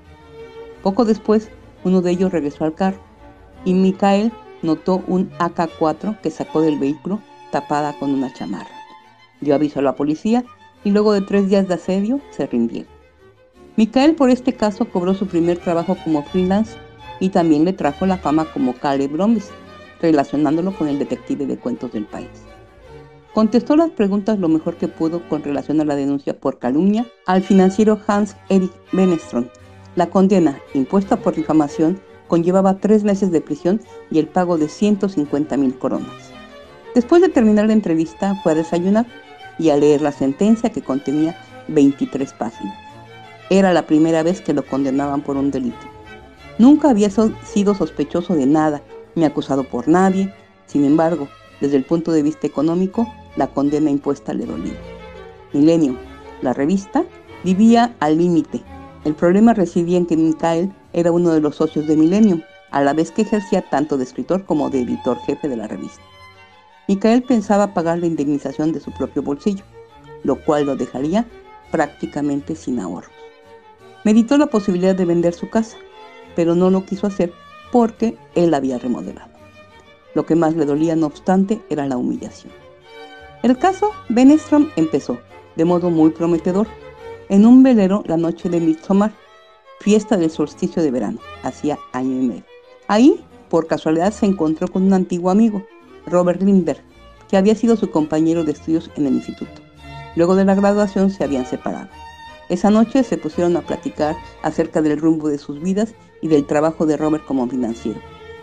[0.82, 1.50] Poco después,
[1.84, 3.00] uno de ellos regresó al carro
[3.64, 4.32] y Mikael
[4.62, 8.70] notó un AK-4 que sacó del vehículo tapada con una chamarra.
[9.40, 10.44] Dio aviso a la policía
[10.84, 12.90] y luego de tres días de asedio se rindieron.
[13.76, 16.76] Mikael por este caso cobró su primer trabajo como freelance
[17.20, 19.50] y también le trajo la fama como Caleb Brombis,
[20.00, 22.28] relacionándolo con el detective de cuentos del país.
[23.32, 27.42] Contestó las preguntas lo mejor que pudo con relación a la denuncia por calumnia al
[27.42, 29.46] financiero Hans Erik Benestrom.
[29.96, 31.98] La condena, impuesta por difamación,
[32.28, 36.32] conllevaba tres meses de prisión y el pago de 150 mil coronas.
[36.94, 39.06] Después de terminar la entrevista fue a desayunar
[39.58, 41.36] y a leer la sentencia que contenía
[41.68, 42.76] 23 páginas.
[43.50, 45.86] Era la primera vez que lo condenaban por un delito.
[46.58, 48.82] Nunca había sido sospechoso de nada,
[49.14, 50.32] ni acusado por nadie.
[50.66, 51.28] Sin embargo,
[51.60, 54.78] desde el punto de vista económico, la condena impuesta le dolía.
[55.52, 55.96] Milenio,
[56.40, 57.04] la revista,
[57.44, 58.62] vivía al límite.
[59.04, 62.40] El problema residía en que Mikael era uno de los socios de Milenio,
[62.70, 66.02] a la vez que ejercía tanto de escritor como de editor jefe de la revista.
[66.88, 69.64] Micael pensaba pagar la indemnización de su propio bolsillo,
[70.22, 71.26] lo cual lo dejaría
[71.70, 73.12] prácticamente sin ahorros.
[74.04, 75.76] Meditó la posibilidad de vender su casa,
[76.36, 77.32] pero no lo quiso hacer
[77.72, 79.30] porque él había remodelado.
[80.14, 82.52] Lo que más le dolía, no obstante, era la humillación.
[83.42, 85.18] El caso Benestrom empezó,
[85.56, 86.68] de modo muy prometedor,
[87.32, 89.10] en un velero la noche de Midsommar,
[89.80, 92.44] fiesta del solsticio de verano, hacía año y medio.
[92.88, 95.64] Ahí, por casualidad, se encontró con un antiguo amigo,
[96.04, 96.82] Robert Lindbergh,
[97.30, 99.62] que había sido su compañero de estudios en el instituto.
[100.14, 101.88] Luego de la graduación se habían separado.
[102.50, 106.84] Esa noche se pusieron a platicar acerca del rumbo de sus vidas y del trabajo
[106.84, 107.98] de Robert como financiero.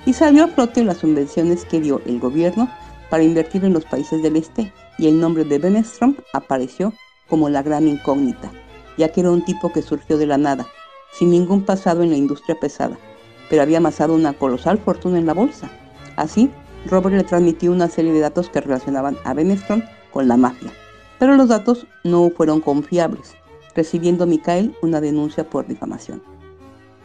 [0.08, 2.68] Y salió a flote las subvenciones que dio el gobierno
[3.12, 6.92] para invertir en los países del este y el nombre de Benestrom apareció
[7.30, 8.52] como la gran incógnita,
[9.00, 10.68] ya que era un tipo que surgió de la nada,
[11.14, 13.00] sin ningún pasado en la industria pesada,
[13.50, 15.72] pero había amasado una colosal fortuna en la bolsa.
[16.18, 16.52] Así,
[16.86, 19.82] Robert le transmitió una serie de datos que relacionaban a Benestrom
[20.12, 20.72] con la mafia,
[21.18, 23.36] pero los datos no fueron confiables,
[23.74, 26.22] recibiendo Mikael una denuncia por difamación.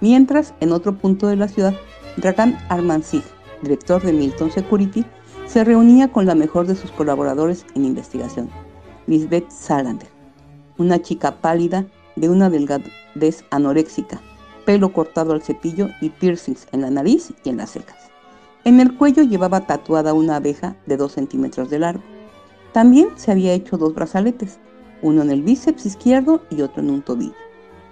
[0.01, 1.75] Mientras, en otro punto de la ciudad,
[2.17, 3.23] Dragan Armansig,
[3.63, 5.05] director de Milton Security,
[5.47, 8.51] se reunía con la mejor de sus colaboradores en investigación,
[9.07, 10.14] Lisbeth Salander,
[10.79, 14.21] una chica pálida de una delgadez anoréxica,
[14.65, 18.11] pelo cortado al cepillo y piercings en la nariz y en las cejas.
[18.65, 22.03] En el cuello llevaba tatuada una abeja de 2 centímetros de largo.
[22.73, 24.59] También se había hecho dos brazaletes,
[25.03, 27.35] uno en el bíceps izquierdo y otro en un tobillo.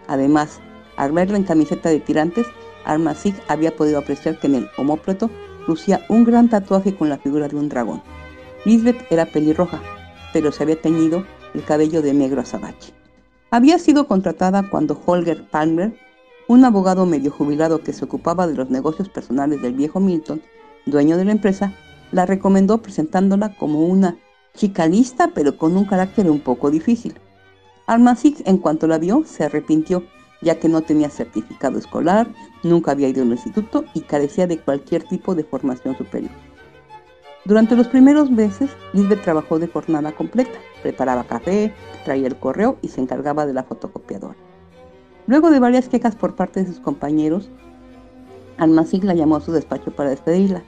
[0.09, 0.61] Además,
[0.97, 2.47] al verla en camiseta de tirantes,
[2.85, 5.30] Armasig había podido apreciar que en el homóplato
[5.68, 8.03] lucía un gran tatuaje con la figura de un dragón.
[8.64, 9.80] Lisbeth era pelirroja,
[10.33, 11.24] pero se había teñido
[11.55, 12.92] el cabello de negro azabache.
[13.50, 15.94] Había sido contratada cuando Holger Palmer,
[16.48, 20.42] un abogado medio jubilado que se ocupaba de los negocios personales del viejo Milton,
[20.86, 21.72] dueño de la empresa,
[22.12, 24.16] la recomendó presentándola como una
[24.55, 27.14] chica lista pero con un carácter un poco difícil.
[27.86, 30.05] Almancic en cuanto la vio se arrepintió
[30.42, 32.28] ya que no tenía certificado escolar,
[32.62, 36.32] nunca había ido al instituto y carecía de cualquier tipo de formación superior.
[37.45, 41.74] Durante los primeros meses, Lisbeth trabajó de jornada completa, preparaba café,
[42.05, 44.36] traía el correo y se encargaba de la fotocopiadora.
[45.26, 47.51] Luego de varias quejas por parte de sus compañeros,
[48.59, 50.62] Almacic la llamó a su despacho para despedirla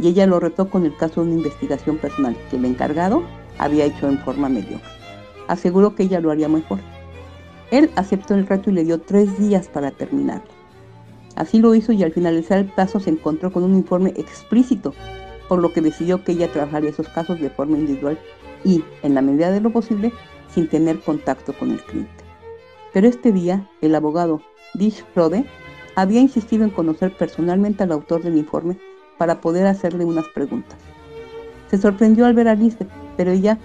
[0.00, 3.22] y ella lo retó con el caso de una investigación personal que el encargado
[3.58, 4.82] había hecho en forma mediocre.
[5.46, 6.80] Aseguró que ella lo haría mejor.
[7.70, 10.50] Él aceptó el reto y le dio tres días para terminarlo.
[11.36, 14.92] Así lo hizo y al finalizar el plazo se encontró con un informe explícito,
[15.48, 18.18] por lo que decidió que ella trabajaría esos casos de forma individual
[18.64, 20.12] y, en la medida de lo posible,
[20.48, 22.24] sin tener contacto con el cliente.
[22.92, 24.40] Pero este día, el abogado
[24.74, 25.44] Dish Frode
[25.94, 28.78] había insistido en conocer personalmente al autor del informe
[29.18, 30.78] para poder hacerle unas preguntas.
[31.70, 33.58] Se sorprendió al ver a Lisbeth, pero ella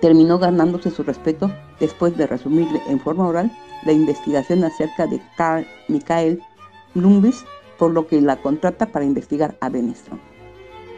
[0.00, 3.50] terminó ganándose su respeto después de resumirle en forma oral
[3.84, 6.42] la investigación acerca de Carl Michael
[6.94, 7.44] Blumbis,
[7.78, 10.18] por lo que la contrata para investigar a Benestrom.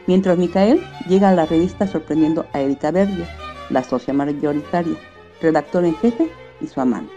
[0.07, 3.27] Mientras Michael llega a la revista sorprendiendo a Erika Berger,
[3.71, 4.97] la socia mayoritaria,
[5.41, 6.31] redactor en jefe
[6.61, 7.13] y su amante.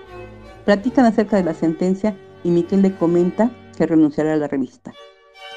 [0.66, 4.94] Platican acerca de la sentencia y Michael le comenta que renunciará a la revista,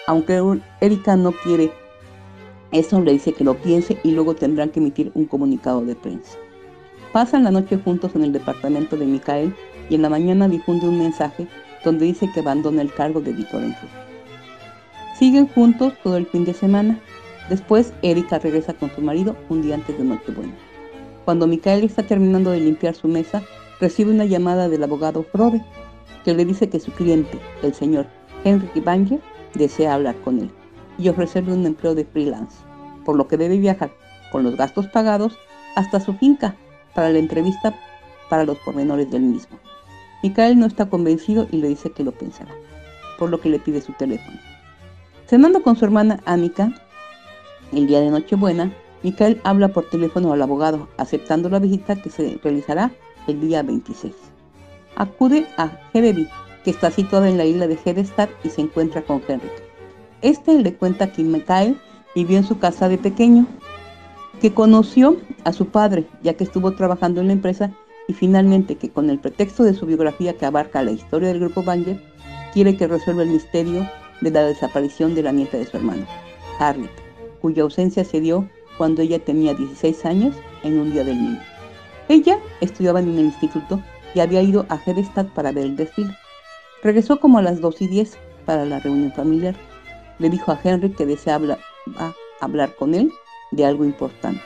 [0.07, 0.43] aunque
[0.81, 1.72] Erika no quiere
[2.72, 6.39] eso, le dice que lo piense y luego tendrán que emitir un comunicado de prensa.
[7.12, 9.55] Pasan la noche juntos en el departamento de Micael
[9.89, 11.49] y en la mañana difunde un mensaje
[11.85, 14.09] donde dice que abandona el cargo de editor en jefe.
[15.20, 16.98] Siguen juntos todo el fin de semana.
[17.50, 20.54] Después, Erika regresa con su marido un día antes de Nochebuena.
[21.26, 23.42] Cuando Micael está terminando de limpiar su mesa,
[23.80, 25.62] recibe una llamada del abogado Frode,
[26.24, 28.06] que le dice que su cliente, el señor
[28.44, 29.20] Henry Banger,
[29.52, 30.50] desea hablar con él
[30.96, 32.56] y ofrecerle un empleo de freelance,
[33.04, 33.90] por lo que debe viajar
[34.32, 35.36] con los gastos pagados
[35.76, 36.56] hasta su finca
[36.94, 37.78] para la entrevista
[38.30, 39.58] para los pormenores del mismo.
[40.22, 42.54] Micael no está convencido y le dice que lo pensará,
[43.18, 44.49] por lo que le pide su teléfono.
[45.31, 46.72] Cenando con su hermana Amica,
[47.70, 48.74] el día de Nochebuena,
[49.05, 52.91] Micael habla por teléfono al abogado, aceptando la visita que se realizará
[53.28, 54.12] el día 26.
[54.97, 56.26] Acude a Herevi,
[56.64, 59.53] que está situada en la isla de Hedestad y se encuentra con Henrik.
[60.20, 61.76] Este le cuenta que Michael
[62.12, 63.47] vivió en su casa de pequeño,
[64.41, 67.70] que conoció a su padre ya que estuvo trabajando en la empresa
[68.09, 71.62] y finalmente que con el pretexto de su biografía que abarca la historia del grupo
[71.62, 72.03] Banger,
[72.53, 73.87] quiere que resuelva el misterio
[74.20, 76.06] de la desaparición de la nieta de su hermano,
[76.58, 76.90] Harriet,
[77.40, 81.40] cuya ausencia se dio cuando ella tenía 16 años en un día del niño.
[82.08, 83.80] Ella estudiaba en el instituto
[84.14, 86.16] y había ido a Hedestad para ver el desfile.
[86.82, 89.54] Regresó como a las 2 y 10 para la reunión familiar.
[90.18, 91.58] Le dijo a Henry que deseaba
[92.40, 93.12] hablar con él
[93.52, 94.42] de algo importante,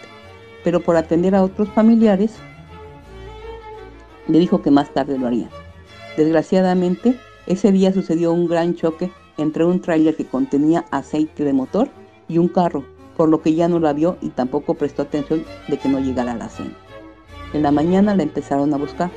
[0.62, 2.36] pero por atender a otros familiares,
[4.28, 5.48] le dijo que más tarde lo haría.
[6.16, 11.88] Desgraciadamente, ese día sucedió un gran choque entre un tráiler que contenía aceite de motor
[12.28, 12.84] y un carro,
[13.16, 16.32] por lo que ya no la vio y tampoco prestó atención de que no llegara
[16.32, 16.76] a la cena.
[17.52, 19.10] En la mañana la empezaron a buscar,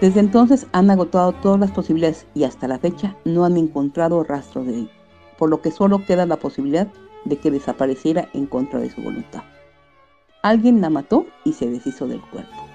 [0.00, 4.62] desde entonces han agotado todas las posibilidades y hasta la fecha no han encontrado rastro
[4.62, 4.90] de él,
[5.38, 6.86] por lo que solo queda la posibilidad
[7.24, 9.42] de que desapareciera en contra de su voluntad.
[10.42, 12.68] Alguien la mató y se deshizo del cuerpo.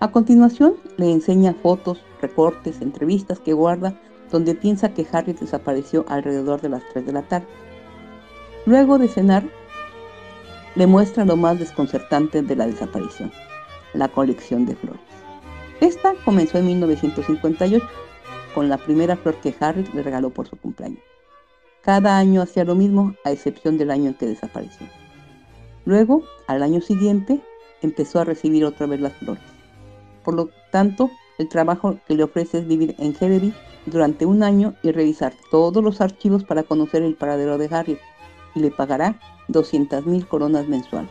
[0.00, 3.98] A continuación le enseña fotos, recortes, entrevistas que guarda
[4.30, 7.46] donde piensa que Harry desapareció alrededor de las 3 de la tarde.
[8.64, 9.44] Luego de cenar,
[10.74, 13.32] le muestra lo más desconcertante de la desaparición,
[13.94, 15.00] la colección de flores.
[15.80, 17.86] Esta comenzó en 1958
[18.54, 21.02] con la primera flor que Harry le regaló por su cumpleaños.
[21.82, 24.86] Cada año hacía lo mismo, a excepción del año en que desapareció.
[25.84, 27.40] Luego, al año siguiente,
[27.80, 29.44] empezó a recibir otra vez las flores.
[30.24, 33.54] Por lo tanto, el trabajo que le ofrece es vivir en Herevi
[33.86, 37.98] durante un año y revisar todos los archivos para conocer el paradero de Harry
[38.54, 39.18] y le pagará
[39.48, 41.10] 200.000 coronas mensuales.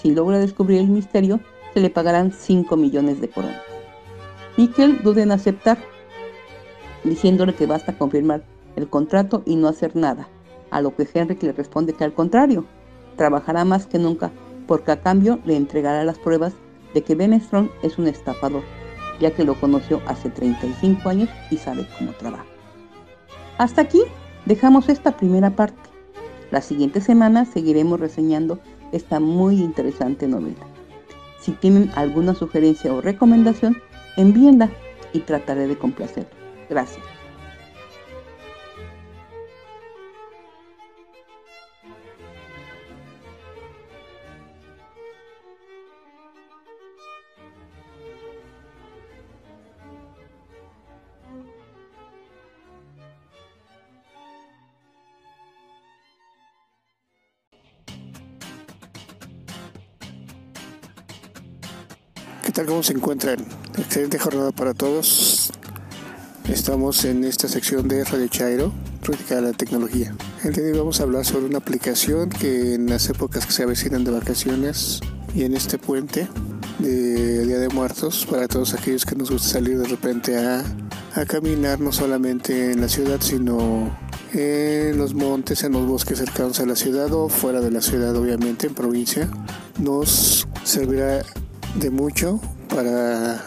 [0.00, 1.40] Si logra descubrir el misterio,
[1.74, 3.62] se le pagarán 5 millones de coronas.
[4.56, 5.78] Mikkel duda en aceptar,
[7.04, 8.42] diciéndole que basta confirmar
[8.76, 10.28] el contrato y no hacer nada,
[10.70, 12.64] a lo que Henrik le responde que al contrario,
[13.16, 14.30] trabajará más que nunca
[14.66, 16.54] porque a cambio le entregará las pruebas
[16.94, 18.62] de que Ben Strong es un estafador,
[19.22, 22.44] ya que lo conoció hace 35 años y sabe cómo trabaja.
[23.56, 24.02] Hasta aquí
[24.46, 25.80] dejamos esta primera parte.
[26.50, 28.58] La siguiente semana seguiremos reseñando
[28.90, 30.66] esta muy interesante novela.
[31.40, 33.80] Si tienen alguna sugerencia o recomendación,
[34.16, 34.70] envíenla
[35.12, 36.30] y trataré de complacerlo.
[36.68, 37.21] Gracias.
[62.62, 62.66] Tal?
[62.66, 63.38] ¿Cómo se encuentran?
[63.78, 65.50] Excelente jornada para todos.
[66.48, 70.14] Estamos en esta sección de Radio Chairo, Práctica de la Tecnología.
[70.44, 73.52] El día de hoy vamos a hablar sobre una aplicación que en las épocas que
[73.52, 75.00] se avecinan de vacaciones
[75.34, 76.28] y en este puente
[76.78, 80.64] de Día de Muertos, para todos aquellos que nos gusta salir de repente a,
[81.14, 83.96] a caminar, no solamente en la ciudad, sino
[84.32, 88.14] en los montes, en los bosques cercanos a la ciudad o fuera de la ciudad,
[88.16, 89.28] obviamente, en provincia,
[89.78, 91.22] nos servirá
[91.74, 93.44] de mucho para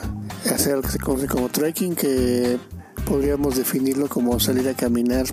[0.52, 2.58] hacer lo que se conoce como trekking, que
[3.06, 5.26] podríamos definirlo como salir a caminar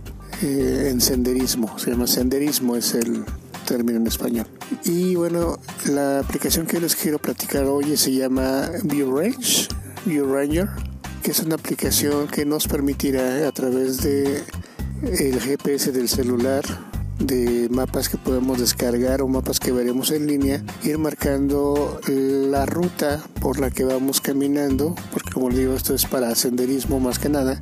[0.42, 1.78] eh, en senderismo.
[1.78, 3.24] Se llama senderismo, es el
[3.66, 4.46] término en español.
[4.84, 9.68] Y bueno, la aplicación que les quiero platicar hoy se llama View Range,
[10.04, 10.68] View Ranger,
[11.22, 14.42] que es una aplicación que nos permitirá a través de
[15.02, 16.91] el GPS del celular
[17.26, 23.22] de mapas que podemos descargar o mapas que veremos en línea, ir marcando la ruta
[23.40, 27.60] por la que vamos caminando, porque como digo, esto es para senderismo más que nada,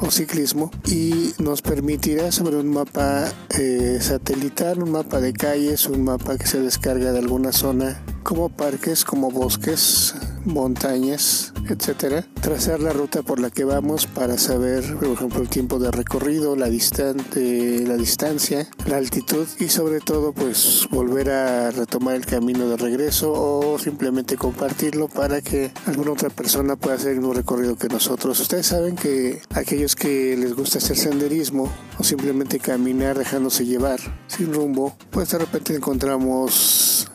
[0.00, 3.28] o ciclismo, y nos permitirá sobre un mapa
[3.58, 8.50] eh, satelital, un mapa de calles, un mapa que se descarga de alguna zona, como
[8.50, 10.14] parques, como bosques,
[10.44, 15.78] montañas, etcétera, trazar la ruta por la que vamos para saber, por ejemplo, el tiempo
[15.78, 22.16] de recorrido, la, distante, la distancia, la altitud y sobre todo, pues volver a retomar
[22.16, 27.20] el camino de regreso o simplemente compartirlo para que alguna otra persona pueda hacer el
[27.20, 28.38] mismo recorrido que nosotros.
[28.40, 34.52] Ustedes saben que aquellos que les gusta hacer senderismo o simplemente caminar dejándose llevar sin
[34.52, 37.08] rumbo, pues de repente encontramos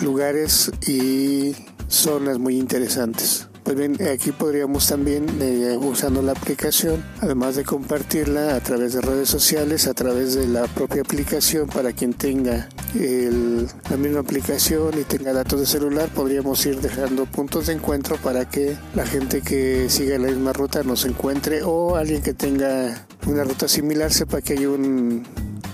[0.00, 1.54] lugares y
[1.88, 3.48] zonas muy interesantes.
[3.66, 9.00] Pues bien, aquí podríamos también, eh, usando la aplicación, además de compartirla a través de
[9.00, 15.02] redes sociales, a través de la propia aplicación, para quien tenga la misma aplicación y
[15.02, 19.90] tenga datos de celular, podríamos ir dejando puntos de encuentro para que la gente que
[19.90, 24.52] siga la misma ruta nos encuentre o alguien que tenga una ruta similar sepa que
[24.52, 25.24] hay un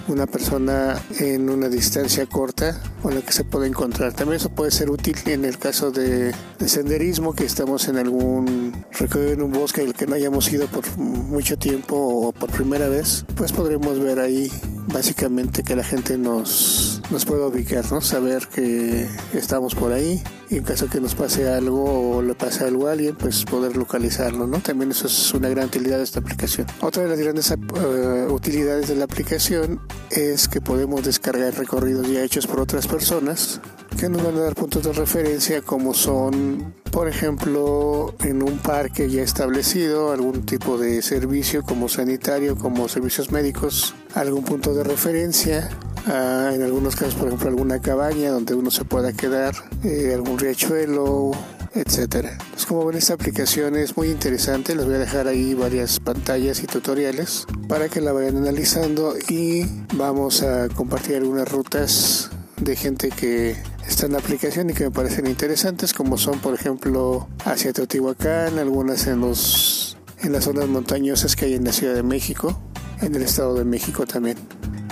[0.08, 4.12] una persona en una distancia corta con la que se puede encontrar.
[4.12, 6.34] También eso puede ser útil en el caso de,
[6.66, 10.86] senderismo, que estamos en algún recorrido en un bosque el que no hayamos ido por
[10.96, 14.50] mucho tiempo o por primera vez, pues podremos ver ahí
[14.92, 18.00] básicamente que la gente nos, nos pueda ubicar, ¿no?
[18.00, 22.64] saber que estamos por ahí y en caso que nos pase algo o le pase
[22.64, 24.46] algo a alguien, pues poder localizarlo.
[24.46, 24.60] ¿no?
[24.60, 26.66] También eso es una gran utilidad de esta aplicación.
[26.80, 29.71] Otra de las grandes uh, utilidades de la aplicación
[30.10, 33.60] es que podemos descargar recorridos ya hechos por otras personas
[33.98, 39.08] que nos van a dar puntos de referencia como son, por ejemplo, en un parque
[39.08, 45.70] ya establecido, algún tipo de servicio como sanitario, como servicios médicos, algún punto de referencia,
[46.06, 49.54] ah, en algunos casos, por ejemplo, alguna cabaña donde uno se pueda quedar,
[49.84, 51.32] eh, algún riachuelo,
[51.74, 52.38] etcétera.
[52.50, 56.62] Pues como ven esta aplicación es muy interesante, les voy a dejar ahí varias pantallas
[56.62, 63.10] y tutoriales para que la vayan analizando y vamos a compartir algunas rutas de gente
[63.10, 63.56] que
[63.86, 68.58] está en la aplicación y que me parecen interesantes, como son por ejemplo hacia Teotihuacán,
[68.58, 72.60] algunas en los en las zonas montañosas que hay en la Ciudad de México,
[73.00, 74.36] en el Estado de México también.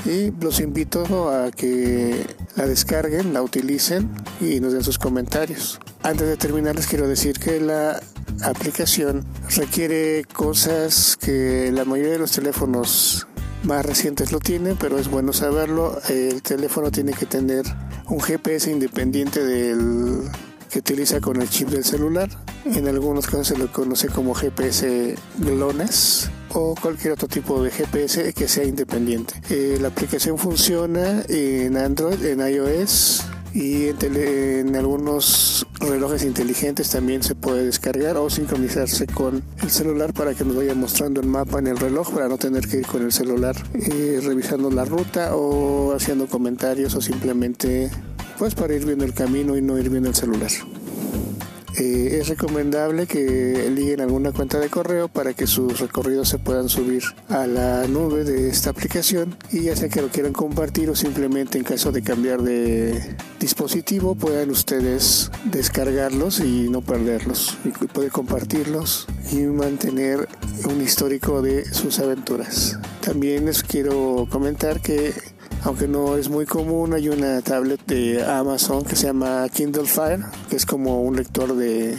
[0.05, 2.27] Y los invito a que
[2.57, 5.79] la descarguen, la utilicen y nos den sus comentarios.
[6.03, 8.01] Antes de terminar les quiero decir que la
[8.43, 9.25] aplicación
[9.57, 13.27] requiere cosas que la mayoría de los teléfonos
[13.63, 16.01] más recientes lo tienen, pero es bueno saberlo.
[16.09, 17.65] El teléfono tiene que tener
[18.09, 20.23] un GPS independiente del
[20.71, 22.29] que utiliza con el chip del celular.
[22.65, 28.33] En algunos casos se lo conoce como GPS GLONASS o cualquier otro tipo de GPS
[28.33, 29.35] que sea independiente.
[29.51, 37.35] Eh, la aplicación funciona en Android, en iOS y en, algunos relojes inteligentes también se
[37.35, 41.67] puede descargar o sincronizarse con el celular para que nos vaya mostrando el mapa en
[41.67, 45.93] el reloj para no tener que ir con el celular eh, revisando la ruta o
[45.95, 47.91] haciendo comentarios o simplemente
[48.41, 50.51] pues para ir viendo el camino y no ir viendo el celular.
[51.79, 56.71] Eh, es recomendable que eliguen alguna cuenta de correo para que sus recorridos se puedan
[56.71, 60.97] subir a la nube de esta aplicación y ya sea que lo quieran compartir o
[60.97, 68.11] simplemente en caso de cambiar de dispositivo puedan ustedes descargarlos y no perderlos y poder
[68.11, 70.31] compartirlos y mantener
[70.65, 72.79] un histórico de sus aventuras.
[73.03, 75.13] También les quiero comentar que
[75.65, 80.21] aunque no es muy común, hay una tablet de Amazon que se llama Kindle Fire,
[80.49, 81.97] que es como un lector de,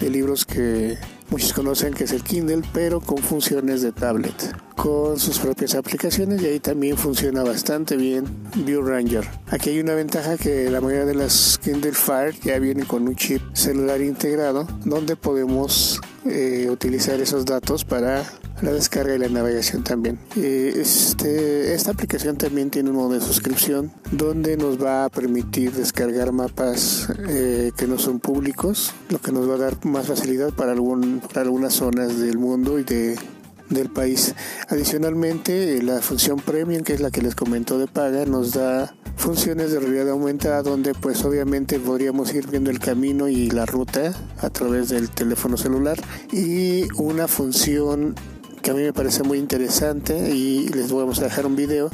[0.00, 0.96] libros que
[1.30, 4.34] muchos conocen que es el Kindle, pero con funciones de tablet,
[4.78, 8.24] con sus propias aplicaciones y ahí también funciona bastante bien
[8.54, 9.28] View Ranger.
[9.48, 13.16] Aquí hay una ventaja que la mayoría de las Kindle Fire ya vienen con un
[13.16, 18.24] chip celular integrado, donde podemos eh, utilizar esos datos para
[18.62, 20.20] la descarga y la navegación también.
[20.36, 26.30] Este, esta aplicación también tiene un modo de suscripción donde nos va a permitir descargar
[26.30, 30.70] mapas eh, que no son públicos, lo que nos va a dar más facilidad para,
[30.70, 33.16] algún, para algunas zonas del mundo y de,
[33.70, 34.34] del país.
[34.68, 39.72] Adicionalmente, la función premium, que es la que les comento de paga, nos da funciones
[39.72, 44.50] de realidad aumentada donde pues obviamente podríamos ir viendo el camino y la ruta a
[44.50, 45.98] través del teléfono celular
[46.32, 48.14] y una función
[48.62, 51.90] que a mí me parece muy interesante y les vamos a dejar un video.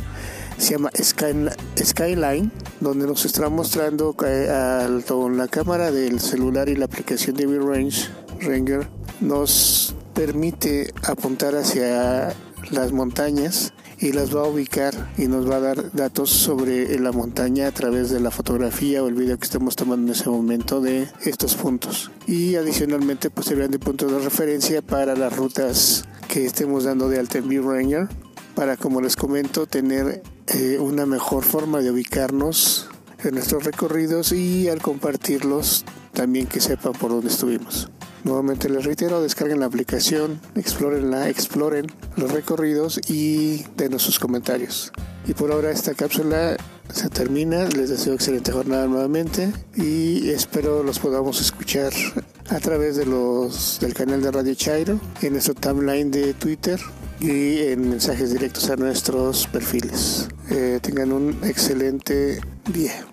[0.59, 7.37] Se llama Skyline, donde nos está mostrando con la cámara del celular y la aplicación
[7.37, 8.09] de V-Range
[8.41, 8.87] Ranger
[9.20, 12.33] nos permite apuntar hacia
[12.71, 17.12] las montañas y las va a ubicar y nos va a dar datos sobre la
[17.12, 20.81] montaña a través de la fotografía o el video que estemos tomando en ese momento
[20.81, 22.11] de estos puntos.
[22.27, 27.19] Y adicionalmente pues serán de puntos de referencia para las rutas que estemos dando de
[27.19, 28.09] alta en Ranger
[28.55, 32.89] para como les comento tener eh, una mejor forma de ubicarnos
[33.23, 37.91] de nuestros recorridos y al compartirlos también que sepan por dónde estuvimos.
[38.25, 44.93] Nuevamente les reitero, descarguen la aplicación, explorenla, exploren los recorridos y denos sus comentarios.
[45.27, 46.57] Y por ahora esta cápsula
[46.91, 51.93] se termina, les deseo excelente jornada nuevamente y espero los podamos escuchar
[52.49, 56.81] a través de los del canal de Radio Chairo, en nuestro timeline de Twitter
[57.20, 60.29] y en mensajes directos a nuestros perfiles.
[60.51, 62.41] Eh, tengan un excelente
[62.72, 63.07] día.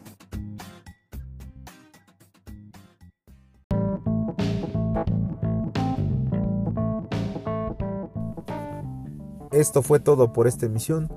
[9.51, 11.09] Esto fue todo por esta emisión.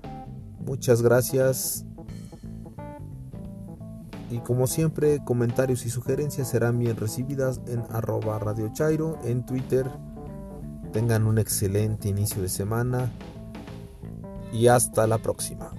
[0.65, 1.85] Muchas gracias.
[4.31, 9.89] Y como siempre, comentarios y sugerencias serán bien recibidas en arroba Radio Chairo en Twitter.
[10.93, 13.13] Tengan un excelente inicio de semana
[14.53, 15.73] y hasta la próxima.